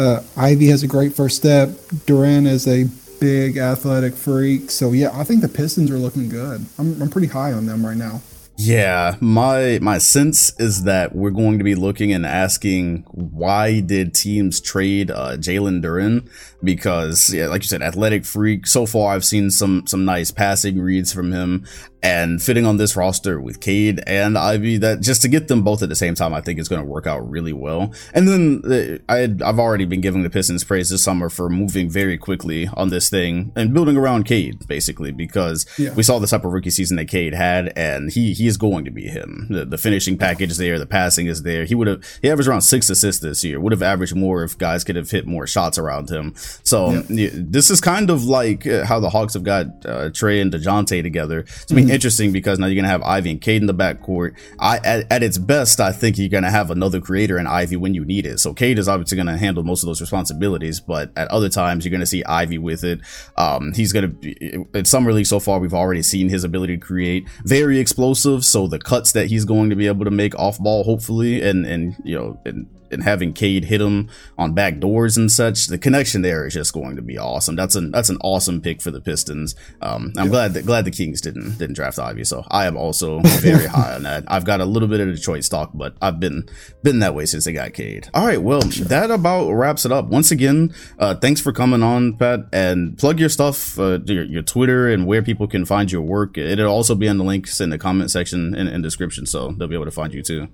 [0.00, 1.68] Uh, Ivey has a great first step.
[2.06, 2.84] Duren is a
[3.20, 4.70] big athletic freak.
[4.70, 6.64] So yeah, I think the Pistons are looking good.
[6.78, 8.22] I'm I'm pretty high on them right now.
[8.62, 14.14] Yeah, my my sense is that we're going to be looking and asking why did
[14.14, 16.28] teams trade uh, Jalen Duren?
[16.62, 18.66] Because yeah, like you said, athletic freak.
[18.66, 21.66] So far, I've seen some some nice passing reads from him
[22.02, 25.82] and fitting on this roster with Cade and Ivey that just to get them both
[25.82, 27.92] at the same time I think is going to work out really well.
[28.14, 31.90] And then uh, I I've already been giving the Pistons praise this summer for moving
[31.90, 35.92] very quickly on this thing and building around Cade basically because yeah.
[35.94, 38.84] we saw the type of rookie season that Cade had and he he is going
[38.84, 39.46] to be him.
[39.50, 41.64] The, the finishing package is there, the passing is there.
[41.64, 43.60] He would have he averaged around 6 assists this year.
[43.60, 46.34] Would have averaged more if guys could have hit more shots around him.
[46.64, 47.30] So yeah.
[47.32, 51.02] this is kind of like uh, how the Hawks have got uh, Trae and DeJounte
[51.02, 51.40] together.
[51.40, 54.38] It's mm-hmm interesting because now you're to have Ivey and Cade in the backcourt.
[54.58, 57.94] I, at, at its best, I think you're to have another creator in Ivey when
[57.94, 58.38] you need it.
[58.38, 61.90] So Cade is obviously to handle most of those responsibilities, but at other times, you're
[62.00, 63.00] to see Ivey with it.
[63.36, 66.84] Um, he's to be, in summer league so far, we've already seen his ability to
[66.84, 68.44] create very explosive.
[68.44, 71.66] So the cuts that he's going to be able to make off ball, hopefully, and,
[71.66, 75.78] and, you know, and and having Cade hit him on back doors and such, the
[75.78, 77.56] connection there is just going to be awesome.
[77.56, 79.54] That's an that's an awesome pick for the Pistons.
[79.80, 82.24] Um, I'm glad that glad the Kings didn't didn't draft Ivey.
[82.24, 84.24] So I am also very high on that.
[84.28, 86.48] I've got a little bit of Detroit stock, but I've been
[86.82, 88.08] been that way since they got Cade.
[88.14, 88.86] All right, well sure.
[88.86, 90.06] that about wraps it up.
[90.06, 94.42] Once again, uh, thanks for coming on, Pat, and plug your stuff, uh, your, your
[94.42, 96.36] Twitter and where people can find your work.
[96.38, 99.68] It'll also be on the links in the comment section and, and description, so they'll
[99.68, 100.48] be able to find you too.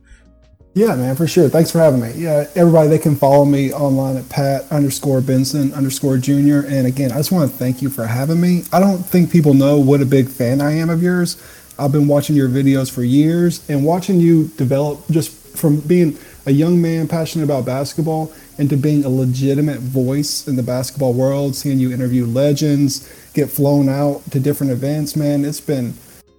[0.76, 1.48] Yeah, man, for sure.
[1.48, 2.12] Thanks for having me.
[2.16, 6.66] Yeah, everybody, they can follow me online at Pat underscore Benson underscore Junior.
[6.66, 8.64] And again, I just want to thank you for having me.
[8.74, 11.42] I don't think people know what a big fan I am of yours.
[11.78, 16.50] I've been watching your videos for years and watching you develop just from being a
[16.50, 21.78] young man passionate about basketball into being a legitimate voice in the basketball world, seeing
[21.78, 25.42] you interview legends, get flown out to different events, man.
[25.42, 25.94] It's been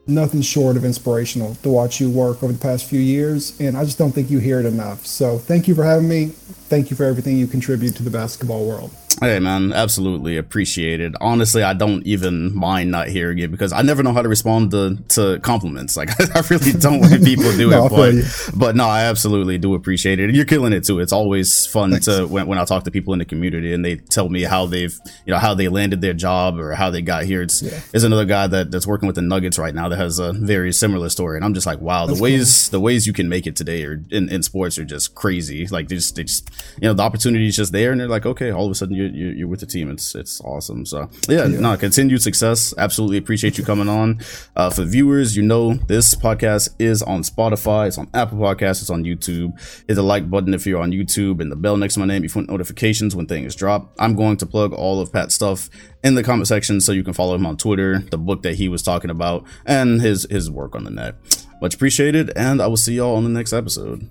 [0.08, 3.84] nothing short of inspirational to watch you work over the past few years, and I
[3.84, 5.05] just don't think you hear it enough.
[5.05, 6.28] So thank you for having me.
[6.70, 8.91] Thank you for everything you contribute to the basketball world.
[9.20, 11.15] Hey man, absolutely appreciate it.
[11.20, 14.70] Honestly, I don't even mind not hearing it because I never know how to respond
[14.72, 15.97] to, to compliments.
[15.97, 19.74] Like I really don't when people do no, it, but but no, I absolutely do
[19.74, 20.36] appreciate it.
[20.36, 20.99] You're killing it too.
[20.99, 22.05] It's always fun Thanks.
[22.05, 24.68] to when, when I talk to people in the community and they tell me how
[24.68, 24.95] they've
[25.26, 27.41] you know how they landed their job or how they got here.
[27.41, 27.80] It's yeah.
[27.91, 30.72] there's another guy that, that's working with the Nuggets right now that has a very
[30.72, 32.78] similar story, and I'm just like, wow, that's the ways cool.
[32.78, 35.65] the ways you can make it today or in, in sports are just crazy.
[35.65, 38.28] Like they just they just you know the opportunity is just there, and they're like,
[38.28, 39.89] okay, all of a sudden you you're, you're with the team.
[39.89, 40.86] It's it's awesome.
[40.86, 41.60] So yeah, yeah.
[41.60, 42.74] no, continued success.
[42.78, 44.20] Absolutely appreciate you coming on.
[44.55, 47.88] Uh, for viewers, you know this podcast is on Spotify.
[47.88, 48.82] It's on Apple Podcasts.
[48.82, 49.60] It's on YouTube.
[49.88, 52.24] Hit the like button if you're on YouTube and the bell next to my name
[52.24, 53.93] if you want notifications when things drop.
[53.99, 55.70] I'm going to plug all of Pat's stuff
[56.03, 58.70] in the comment section so you can follow him on Twitter, the book that he
[58.70, 61.16] was talking about, and his his work on the net.
[61.62, 64.10] Much appreciated, and I will see y'all on the next episode.